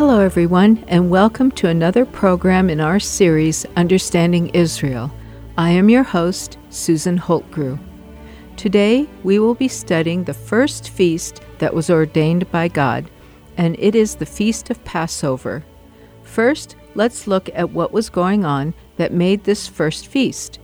[0.00, 5.12] Hello, everyone, and welcome to another program in our series, Understanding Israel.
[5.58, 7.78] I am your host, Susan Holtgrew.
[8.56, 13.10] Today, we will be studying the first feast that was ordained by God,
[13.58, 15.66] and it is the Feast of Passover.
[16.22, 20.60] First, let's look at what was going on that made this first feast.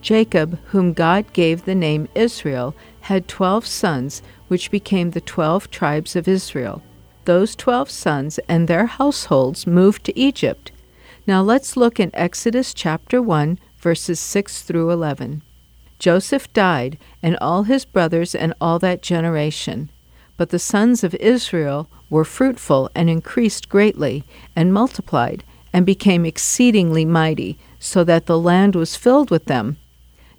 [0.00, 6.16] Jacob, whom God gave the name Israel, had twelve sons, which became the twelve tribes
[6.16, 6.82] of Israel
[7.24, 10.72] those twelve sons and their households moved to Egypt.
[11.26, 15.42] Now let's look in Exodus chapter 1, verses 6 through 11.
[15.98, 19.88] Joseph died, and all his brothers and all that generation.
[20.36, 27.04] But the sons of Israel were fruitful and increased greatly, and multiplied, and became exceedingly
[27.04, 29.76] mighty, so that the land was filled with them.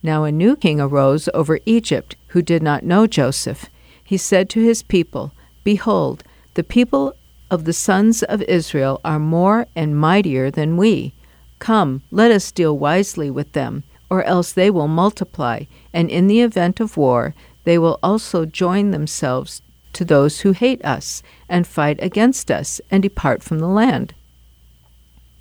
[0.03, 3.65] Now a new king arose over Egypt, who did not know Joseph.
[4.03, 5.33] He said to his people,
[5.63, 6.23] Behold,
[6.55, 7.13] the people
[7.51, 11.13] of the sons of Israel are more and mightier than we.
[11.59, 16.41] Come, let us deal wisely with them, or else they will multiply, and in the
[16.41, 17.35] event of war,
[17.65, 19.61] they will also join themselves
[19.93, 24.13] to those who hate us, and fight against us, and depart from the land.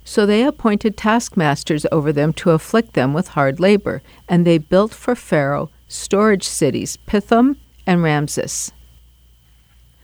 [0.05, 4.93] So they appointed taskmasters over them to afflict them with hard labor, and they built
[4.93, 8.71] for Pharaoh storage cities, Pithom and Ramses.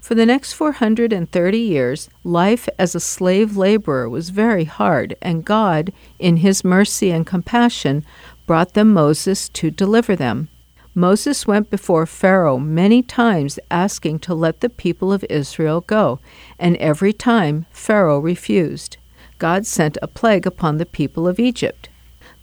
[0.02, 5.94] For the next 430 years, life as a slave laborer was very hard, and God,
[6.18, 8.04] in His mercy and compassion,
[8.48, 10.50] brought them Moses to deliver them.
[10.96, 16.20] Moses went before Pharaoh many times asking to let the people of Israel go,
[16.58, 18.98] and every time Pharaoh refused.
[19.38, 21.90] God sent a plague upon the people of Egypt.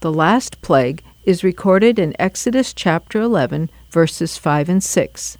[0.00, 5.38] The last plague is recorded in Exodus chapter 11, verses 5 and 6.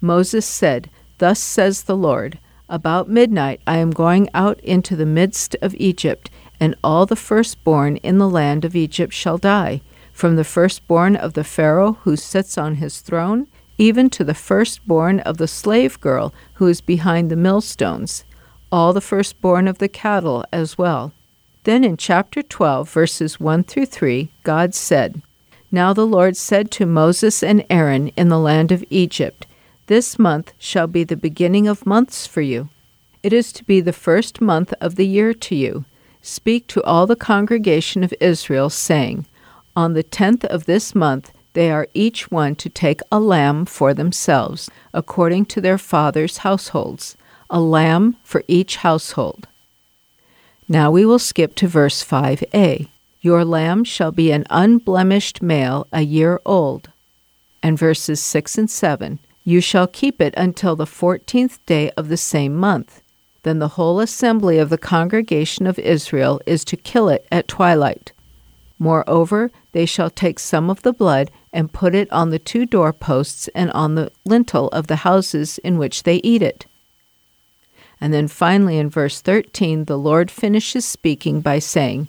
[0.00, 0.88] Moses said,
[1.18, 2.38] Thus says the Lord
[2.68, 7.96] About midnight I am going out into the midst of Egypt, and all the firstborn
[7.98, 9.80] in the land of Egypt shall die,
[10.12, 13.46] from the firstborn of the Pharaoh who sits on his throne,
[13.78, 18.24] even to the firstborn of the slave girl who is behind the millstones,
[18.70, 21.12] all the firstborn of the cattle as well.
[21.64, 25.20] Then in chapter 12, verses 1 through 3, God said,
[25.70, 29.46] Now the Lord said to Moses and Aaron in the land of Egypt,
[29.88, 32.68] this month shall be the beginning of months for you.
[33.22, 35.86] It is to be the first month of the year to you.
[36.22, 39.26] Speak to all the congregation of Israel, saying,
[39.74, 43.94] On the tenth of this month they are each one to take a lamb for
[43.94, 47.16] themselves, according to their fathers' households,
[47.48, 49.48] a lamb for each household.
[50.68, 52.88] Now we will skip to verse 5a.
[53.22, 56.90] Your lamb shall be an unblemished male a year old.
[57.62, 59.18] And verses 6 and 7.
[59.48, 63.00] You shall keep it until the fourteenth day of the same month.
[63.44, 68.12] Then the whole assembly of the congregation of Israel is to kill it at twilight.
[68.78, 73.48] Moreover, they shall take some of the blood and put it on the two doorposts
[73.54, 76.66] and on the lintel of the houses in which they eat it.
[78.02, 82.08] And then finally in verse 13, the Lord finishes speaking by saying,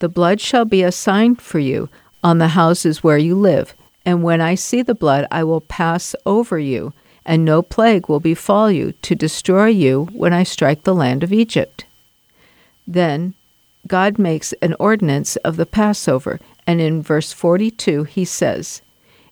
[0.00, 1.88] The blood shall be a sign for you
[2.22, 3.74] on the houses where you live
[4.06, 6.94] and when I see the blood, I will pass over you,
[7.26, 11.32] and no plague will befall you to destroy you when I strike the land of
[11.32, 11.84] Egypt.
[12.86, 13.34] Then
[13.88, 16.38] God makes an ordinance of the Passover,
[16.68, 18.80] and in verse 42 he says,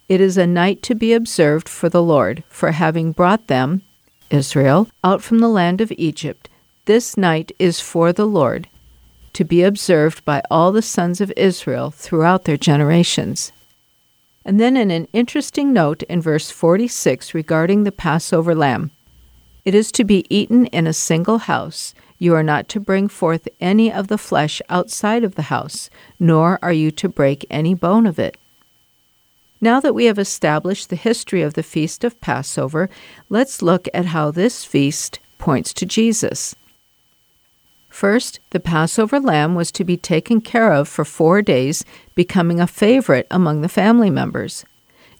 [0.08, 3.82] It is a night to be observed for the Lord, for having brought them,
[4.28, 6.48] Israel, out from the land of Egypt.
[6.86, 8.68] This night is for the Lord,
[9.34, 13.52] to be observed by all the sons of Israel throughout their generations.
[14.44, 18.90] And then in an interesting note in verse 46 regarding the Passover lamb
[19.64, 21.94] It is to be eaten in a single house.
[22.18, 25.88] You are not to bring forth any of the flesh outside of the house,
[26.20, 28.36] nor are you to break any bone of it.
[29.60, 32.90] Now that we have established the history of the feast of Passover,
[33.30, 36.54] let's look at how this feast points to Jesus.
[37.94, 41.84] First, the Passover lamb was to be taken care of for four days,
[42.16, 44.64] becoming a favorite among the family members.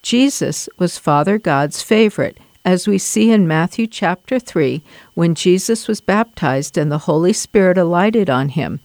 [0.03, 4.83] Jesus was Father God's favorite, as we see in Matthew chapter 3
[5.15, 8.81] when Jesus was baptized and the Holy Spirit alighted on him.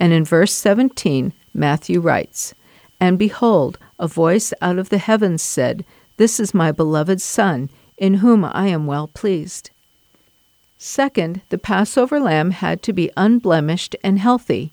[0.00, 2.52] And in verse 17, Matthew writes,
[2.98, 5.84] And behold, a voice out of the heavens said,
[6.16, 9.70] This is my beloved Son, in whom I am well pleased.
[10.82, 14.72] Second, the Passover lamb had to be unblemished and healthy.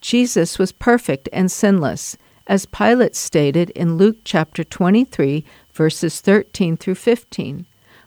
[0.00, 2.16] Jesus was perfect and sinless,
[2.46, 7.66] as Pilate stated in Luke chapter 23, verses 13 through 15.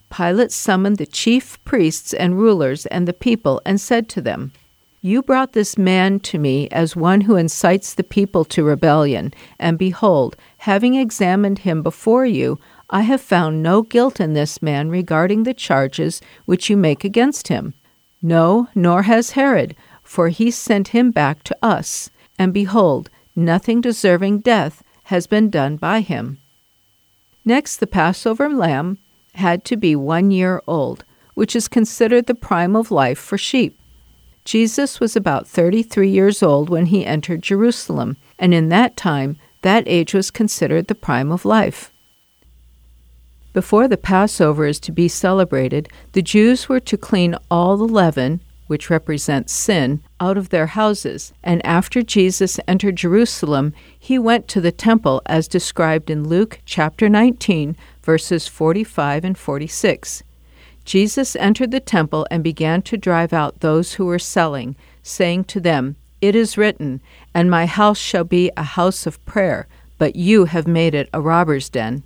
[0.09, 4.53] Pilate summoned the chief priests and rulers and the people and said to them,
[5.01, 9.77] You brought this man to me as one who incites the people to rebellion, and
[9.77, 12.59] behold, having examined him before you,
[12.89, 17.47] I have found no guilt in this man regarding the charges which you make against
[17.47, 17.73] him.
[18.21, 24.39] No, nor has Herod, for he sent him back to us, and behold, nothing deserving
[24.39, 26.39] death has been done by him.
[27.43, 28.97] Next, the Passover lamb
[29.36, 33.79] had to be one year old, which is considered the prime of life for sheep.
[34.45, 39.83] Jesus was about 33 years old when he entered Jerusalem, and in that time, that
[39.88, 41.91] age was considered the prime of life.
[43.56, 48.41] Before the Passover is to be celebrated, the Jews were to clean all the leaven,
[48.68, 54.60] which represents sin, out of their houses, and after Jesus entered Jerusalem, he went to
[54.60, 60.24] the temple as described in Luke chapter 19, verses 45 and 46.
[60.84, 65.62] Jesus entered the temple and began to drive out those who were selling, saying to
[65.62, 66.99] them, It is written,
[67.34, 69.66] And my house shall be a house of prayer,
[69.97, 72.03] but you have made it a robber's den.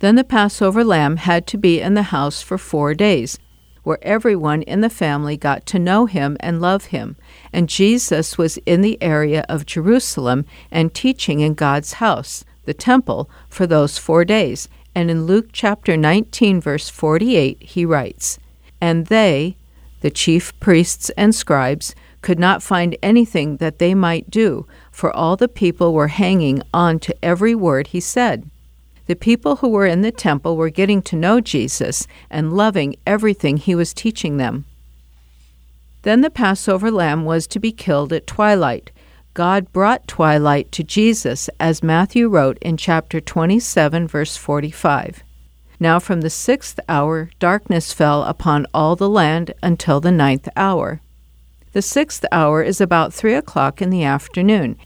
[0.00, 3.38] Then the Passover lamb had to be in the house for four days,
[3.82, 7.16] where everyone in the family got to know him and love him.
[7.52, 13.30] And Jesus was in the area of Jerusalem and teaching in God's house, the temple,
[13.48, 14.68] for those four days.
[14.94, 18.38] And in Luke chapter 19, verse 48, he writes,
[18.80, 19.56] And they,
[20.02, 25.36] the chief priests and scribes, could not find anything that they might do, for all
[25.36, 28.50] the people were hanging on to every word he said.
[29.06, 33.56] The people who were in the temple were getting to know Jesus and loving everything
[33.56, 34.64] he was teaching them.
[36.02, 38.90] Then the Passover lamb was to be killed at twilight.
[39.34, 45.22] God brought twilight to Jesus, as Matthew wrote in chapter 27, verse 45.
[45.78, 51.00] Now from the sixth hour darkness fell upon all the land until the ninth hour.
[51.72, 54.78] The sixth hour is about three o'clock in the afternoon,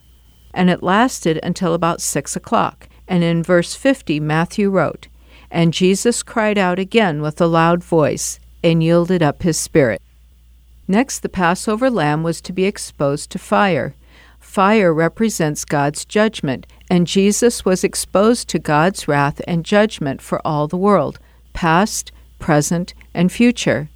[0.52, 2.88] and it lasted until about six o'clock.
[3.10, 5.08] And in verse 50, Matthew wrote,
[5.50, 10.00] And Jesus cried out again with a loud voice, and yielded up his spirit.
[10.86, 13.94] Next, the Passover lamb was to be exposed to fire.
[14.38, 20.68] Fire represents God's judgment, and Jesus was exposed to God's wrath and judgment for all
[20.68, 21.18] the world,
[21.52, 23.88] past, present, and future.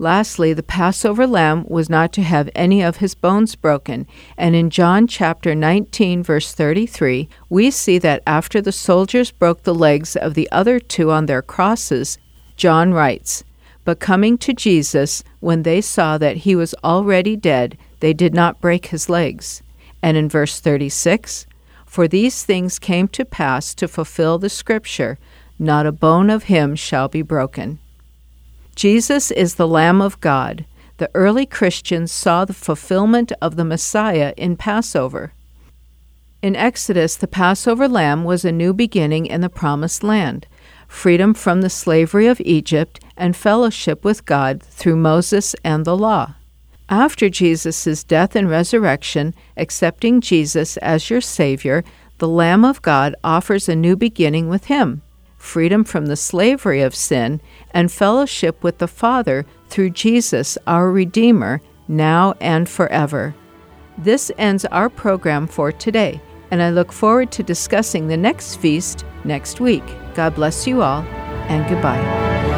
[0.00, 4.06] Lastly, the Passover lamb was not to have any of his bones broken.
[4.36, 9.74] And in John chapter 19, verse 33, we see that after the soldiers broke the
[9.74, 12.16] legs of the other two on their crosses,
[12.56, 13.42] John writes,
[13.84, 18.60] But coming to Jesus, when they saw that he was already dead, they did not
[18.60, 19.62] break his legs.
[20.00, 21.44] And in verse 36,
[21.86, 25.18] For these things came to pass to fulfill the scripture,
[25.58, 27.80] Not a bone of him shall be broken.
[28.78, 30.64] Jesus is the Lamb of God.
[30.98, 35.32] The early Christians saw the fulfillment of the Messiah in Passover.
[36.42, 40.46] In Exodus, the Passover lamb was a new beginning in the Promised Land,
[40.86, 46.36] freedom from the slavery of Egypt, and fellowship with God through Moses and the law.
[46.88, 51.82] After Jesus' death and resurrection, accepting Jesus as your Savior,
[52.18, 55.02] the Lamb of God offers a new beginning with Him
[55.38, 57.40] freedom from the slavery of sin,
[57.72, 63.34] and fellowship with the Father through Jesus, our Redeemer, now and forever.
[63.96, 66.20] This ends our program for today,
[66.50, 69.84] and I look forward to discussing the next feast next week.
[70.14, 71.02] God bless you all,
[71.48, 72.57] and goodbye.